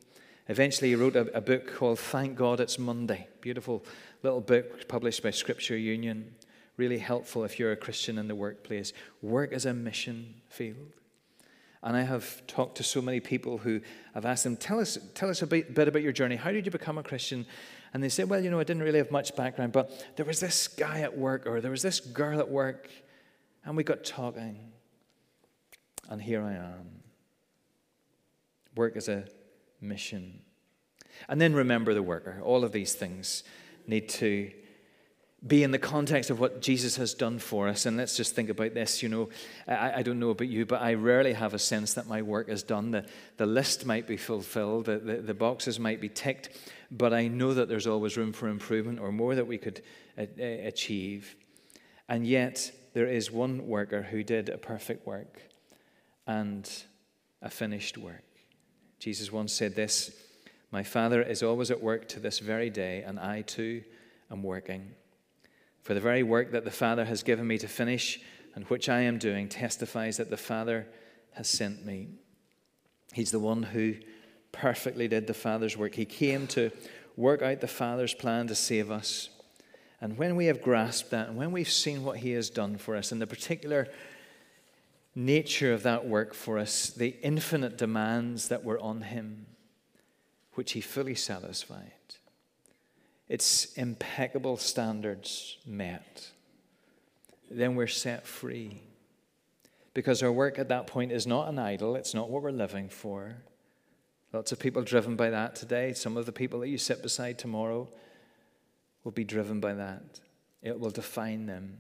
Eventually, 0.49 0.89
he 0.89 0.97
wrote 0.97 1.15
a, 1.15 1.35
a 1.35 1.41
book 1.41 1.73
called 1.73 2.01
Thank 2.01 2.37
God 2.37 2.59
It's 2.59 2.77
Monday. 2.77 3.29
Beautiful 3.41 3.85
little 4.25 4.41
book 4.41 4.89
published 4.89 5.23
by 5.23 5.31
Scripture 5.31 5.77
Union. 5.77 6.35
Really 6.77 6.99
helpful 6.99 7.45
if 7.45 7.61
you're 7.61 7.71
a 7.71 7.77
Christian 7.77 8.19
in 8.19 8.27
the 8.27 8.35
workplace. 8.35 8.93
Work 9.23 9.53
as 9.53 9.65
a 9.65 9.73
mission 9.73 10.35
field. 10.49 10.91
And 11.85 11.97
I 11.97 12.03
have 12.03 12.45
talked 12.49 12.77
to 12.79 12.83
so 12.83 13.01
many 13.01 13.21
people 13.21 13.59
who 13.59 13.81
I've 14.13 14.27
asked 14.27 14.43
them, 14.43 14.57
tell 14.57 14.81
us, 14.81 14.99
tell 15.15 15.31
us 15.31 15.43
a 15.43 15.47
bit, 15.47 15.73
bit, 15.73 15.87
about 15.87 16.03
your 16.03 16.13
journey. 16.13 16.35
How 16.35 16.51
did 16.51 16.67
you 16.67 16.73
become 16.73 16.99
a 16.99 17.03
Christian? 17.05 17.47
And 17.95 18.03
they 18.03 18.09
said, 18.09 18.29
well, 18.29 18.43
you 18.43 18.51
know, 18.51 18.59
I 18.59 18.65
didn't 18.65 18.83
really 18.83 18.99
have 18.99 19.13
much 19.13 19.37
background, 19.37 19.73
but 19.73 20.05
there 20.17 20.27
was 20.27 20.41
this 20.41 20.67
guy 20.67 21.01
at 21.01 21.17
work 21.17 21.47
or 21.47 21.61
there 21.61 21.71
was 21.71 21.83
this 21.83 22.01
girl 22.01 22.41
at 22.41 22.49
work, 22.49 22.89
and 23.65 23.77
we 23.77 23.85
got 23.85 24.05
talking. 24.05 24.73
And 26.09 26.21
here 26.21 26.43
I 26.43 26.55
am 26.55 27.02
work 28.75 28.97
as 28.97 29.09
a 29.09 29.25
mission. 29.81 30.41
And 31.29 31.41
then 31.41 31.55
remember 31.55 31.95
the 31.95 32.03
worker. 32.03 32.41
All 32.43 32.65
of 32.65 32.73
these 32.73 32.95
things 32.95 33.45
need 33.87 34.09
to 34.11 34.51
be 35.45 35.65
in 35.65 35.73
the 35.73 35.79
context 35.79 36.31
of 36.31 36.39
what 36.39 36.63
Jesus 36.63 36.97
has 36.97 37.15
done 37.15 37.39
for 37.39 37.67
us. 37.67 37.85
And 37.85 37.97
let's 37.97 38.17
just 38.17 38.35
think 38.35 38.49
about 38.49 38.75
this. 38.75 39.03
You 39.03 39.09
know, 39.09 39.29
I, 39.67 39.95
I, 39.97 40.03
don't 40.03 40.21
know 40.21 40.31
about 40.31 40.47
you, 40.47 40.65
but 40.65 40.81
I 40.81 40.95
rarely 40.95 41.33
have 41.33 41.53
a 41.53 41.59
sense 41.59 41.95
that 41.95 42.07
my 42.07 42.23
work 42.23 42.49
is 42.49 42.63
done. 42.63 42.93
The, 42.93 43.07
the 43.39 43.47
list 43.47 43.85
might 43.85 44.07
be 44.07 44.17
fulfilled, 44.17 44.87
the, 44.87 44.99
the, 44.99 45.17
the 45.17 45.35
boxes 45.35 45.81
might 45.81 46.01
be 46.01 46.09
ticked, 46.09 46.51
but 46.93 47.13
I 47.13 47.27
know 47.27 47.55
that 47.55 47.69
there's 47.69 47.89
always 47.89 48.17
room 48.17 48.33
for 48.33 48.49
improvement 48.49 49.01
or 49.01 49.11
more 49.11 49.35
that 49.35 49.47
we 49.47 49.59
could 49.59 49.83
uh, 50.17 50.23
uh, 50.23 50.45
achieve. 50.45 51.35
And 52.09 52.25
yet, 52.25 52.71
there 52.95 53.07
is 53.07 53.33
one 53.33 53.67
worker 53.67 54.03
who 54.03 54.23
did 54.23 54.49
a 54.49 54.59
perfect 54.59 55.07
work 55.07 55.43
and 56.27 56.71
a 57.41 57.51
finished 57.51 57.99
work. 57.99 58.23
Jesus 59.03 59.33
once 59.33 59.53
said 59.53 59.75
this 59.75 60.15
My 60.71 60.85
Father 60.85 61.21
is 61.21 61.43
always 61.43 61.73
at 61.73 61.83
work 61.83 62.07
to 62.11 62.21
this 62.21 62.39
very 62.39 62.71
day, 62.71 63.03
and 63.03 63.19
I 63.19 63.43
too 63.43 63.83
am 64.31 64.45
working. 64.45 64.93
For 65.83 65.93
the 65.93 66.01
very 66.01 66.23
work 66.23 66.53
that 66.53 66.65
the 66.65 66.71
Father 66.71 67.05
has 67.05 67.25
given 67.25 67.45
me 67.45 67.59
to 67.59 67.67
finish 67.67 68.21
and 68.55 68.65
which 68.67 68.89
I 68.89 69.01
am 69.01 69.19
doing 69.19 69.49
testifies 69.49 70.19
that 70.19 70.31
the 70.31 70.37
Father 70.37 70.87
has 71.33 71.51
sent 71.51 71.85
me. 71.85 72.11
He's 73.13 73.33
the 73.33 73.41
one 73.41 73.65
who 73.65 73.97
perfectly 74.53 75.09
did 75.09 75.27
the 75.27 75.35
Father's 75.35 75.77
work. 75.77 75.97
He 75.97 76.05
came 76.05 76.47
to 76.49 76.71
work 77.17 77.43
out 77.43 77.61
the 77.61 77.67
Father's 77.67 78.15
plan 78.15 78.47
to 78.47 78.55
save 78.55 78.93
us. 78.93 79.31
And 80.01 80.17
when 80.17 80.37
we 80.37 80.47
have 80.47 80.63
grasped 80.63 81.11
that, 81.11 81.27
and 81.27 81.37
when 81.37 81.51
we've 81.51 81.69
seen 81.69 82.05
what 82.05 82.19
He 82.19 82.31
has 82.33 82.51
done 82.51 82.79
for 82.79 82.95
us, 82.95 83.11
and 83.11 83.21
the 83.21 83.27
particular 83.27 83.89
nature 85.15 85.73
of 85.73 85.83
that 85.83 86.07
work 86.07 86.35
for 86.35 86.59
us, 86.59 86.91
the 86.91 87.17
infinite 87.23 87.77
demands 87.77 88.49
that 88.49 88.65
were 88.65 88.79
on 88.79 89.03
Him, 89.03 89.47
which 90.55 90.73
He 90.73 90.81
fully 90.81 91.15
satisfied, 91.15 91.93
its 93.29 93.73
impeccable 93.75 94.57
standards 94.57 95.59
met, 95.67 96.31
then 97.51 97.75
we're 97.75 97.87
set 97.87 98.27
free. 98.27 98.83
Because 99.95 100.23
our 100.23 100.33
work 100.33 100.59
at 100.59 100.71
that 100.71 100.87
point 100.87 101.13
is 101.13 101.27
not 101.27 101.49
an 101.49 101.59
idol, 101.59 101.97
it's 101.97 102.15
not 102.15 102.31
what 102.31 102.43
we're 102.43 102.51
living 102.51 102.89
for. 102.89 103.37
Lots 104.33 104.53
of 104.53 104.59
people 104.59 104.83
driven 104.83 105.17
by 105.17 105.29
that 105.29 105.55
today. 105.55 105.93
Some 105.93 106.17
of 106.17 106.25
the 106.25 106.33
people 106.33 106.61
that 106.61 106.69
you 106.69 106.79
sit 106.79 107.03
beside 107.03 107.39
tomorrow 107.39 107.87
will 109.05 109.13
be 109.13 109.25
driven 109.25 109.61
by 109.61 109.75
that. 109.75 110.21
It 110.63 110.81
will 110.81 110.91
define 110.91 111.45
them. 111.45 111.79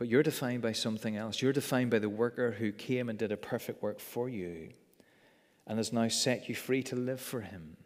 But 0.00 0.08
you're 0.08 0.22
defined 0.22 0.62
by 0.62 0.72
something 0.72 1.18
else. 1.18 1.42
You're 1.42 1.52
defined 1.52 1.90
by 1.90 1.98
the 1.98 2.08
worker 2.08 2.52
who 2.52 2.72
came 2.72 3.10
and 3.10 3.18
did 3.18 3.32
a 3.32 3.36
perfect 3.36 3.82
work 3.82 4.00
for 4.00 4.30
you 4.30 4.70
and 5.66 5.76
has 5.76 5.92
now 5.92 6.08
set 6.08 6.48
you 6.48 6.54
free 6.54 6.82
to 6.84 6.96
live 6.96 7.20
for 7.20 7.42
him 7.42 7.76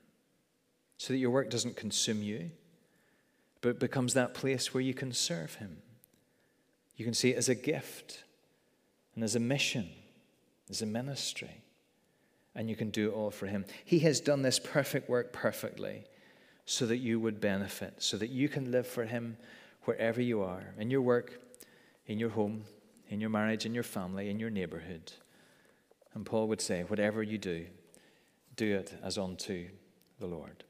so 0.97 1.13
that 1.13 1.19
your 1.19 1.31
work 1.31 1.51
doesn't 1.51 1.75
consume 1.75 2.23
you, 2.23 2.53
but 3.63 3.81
becomes 3.81 4.15
that 4.15 4.33
place 4.33 4.73
where 4.73 4.81
you 4.81 4.95
can 4.95 5.13
serve 5.13 5.57
Him. 5.57 5.79
You 6.97 7.05
can 7.05 7.15
see 7.15 7.31
it 7.31 7.37
as 7.37 7.49
a 7.49 7.55
gift 7.57 8.23
and 9.17 9.25
as 9.25 9.35
a 9.35 9.41
mission, 9.41 9.89
as 10.71 10.83
a 10.83 10.87
ministry, 10.87 11.63
and 12.55 12.71
you 12.71 12.77
can 12.77 12.91
do 12.91 13.09
it 13.09 13.13
all 13.13 13.33
for 13.33 13.47
Him. 13.47 13.65
He 13.85 13.99
has 13.99 14.21
done 14.21 14.43
this 14.43 14.61
perfect 14.61 15.09
work 15.09 15.33
perfectly 15.33 16.05
so 16.65 16.87
that 16.87 16.99
you 16.99 17.19
would 17.19 17.41
benefit, 17.41 17.95
so 17.99 18.17
that 18.19 18.31
you 18.31 18.49
can 18.49 18.71
live 18.71 18.87
for 18.87 19.05
Him 19.05 19.37
wherever 19.83 20.23
you 20.23 20.43
are, 20.43 20.73
in 20.79 20.93
your 20.93 21.03
work, 21.03 21.41
in 22.07 22.19
your 22.19 22.31
home, 22.31 22.65
in 23.09 23.21
your 23.21 23.31
marriage, 23.31 23.67
in 23.67 23.75
your 23.75 23.83
family, 23.83 24.31
in 24.31 24.39
your 24.39 24.51
neighborhood. 24.51 25.13
And 26.15 26.25
Paul 26.25 26.49
would 26.49 26.61
say, 26.61 26.83
whatever 26.83 27.23
you 27.23 27.39
do, 27.39 27.67
do 28.57 28.75
it 28.77 28.95
as 29.03 29.19
unto 29.19 29.69
the 30.19 30.27
Lord. 30.27 30.65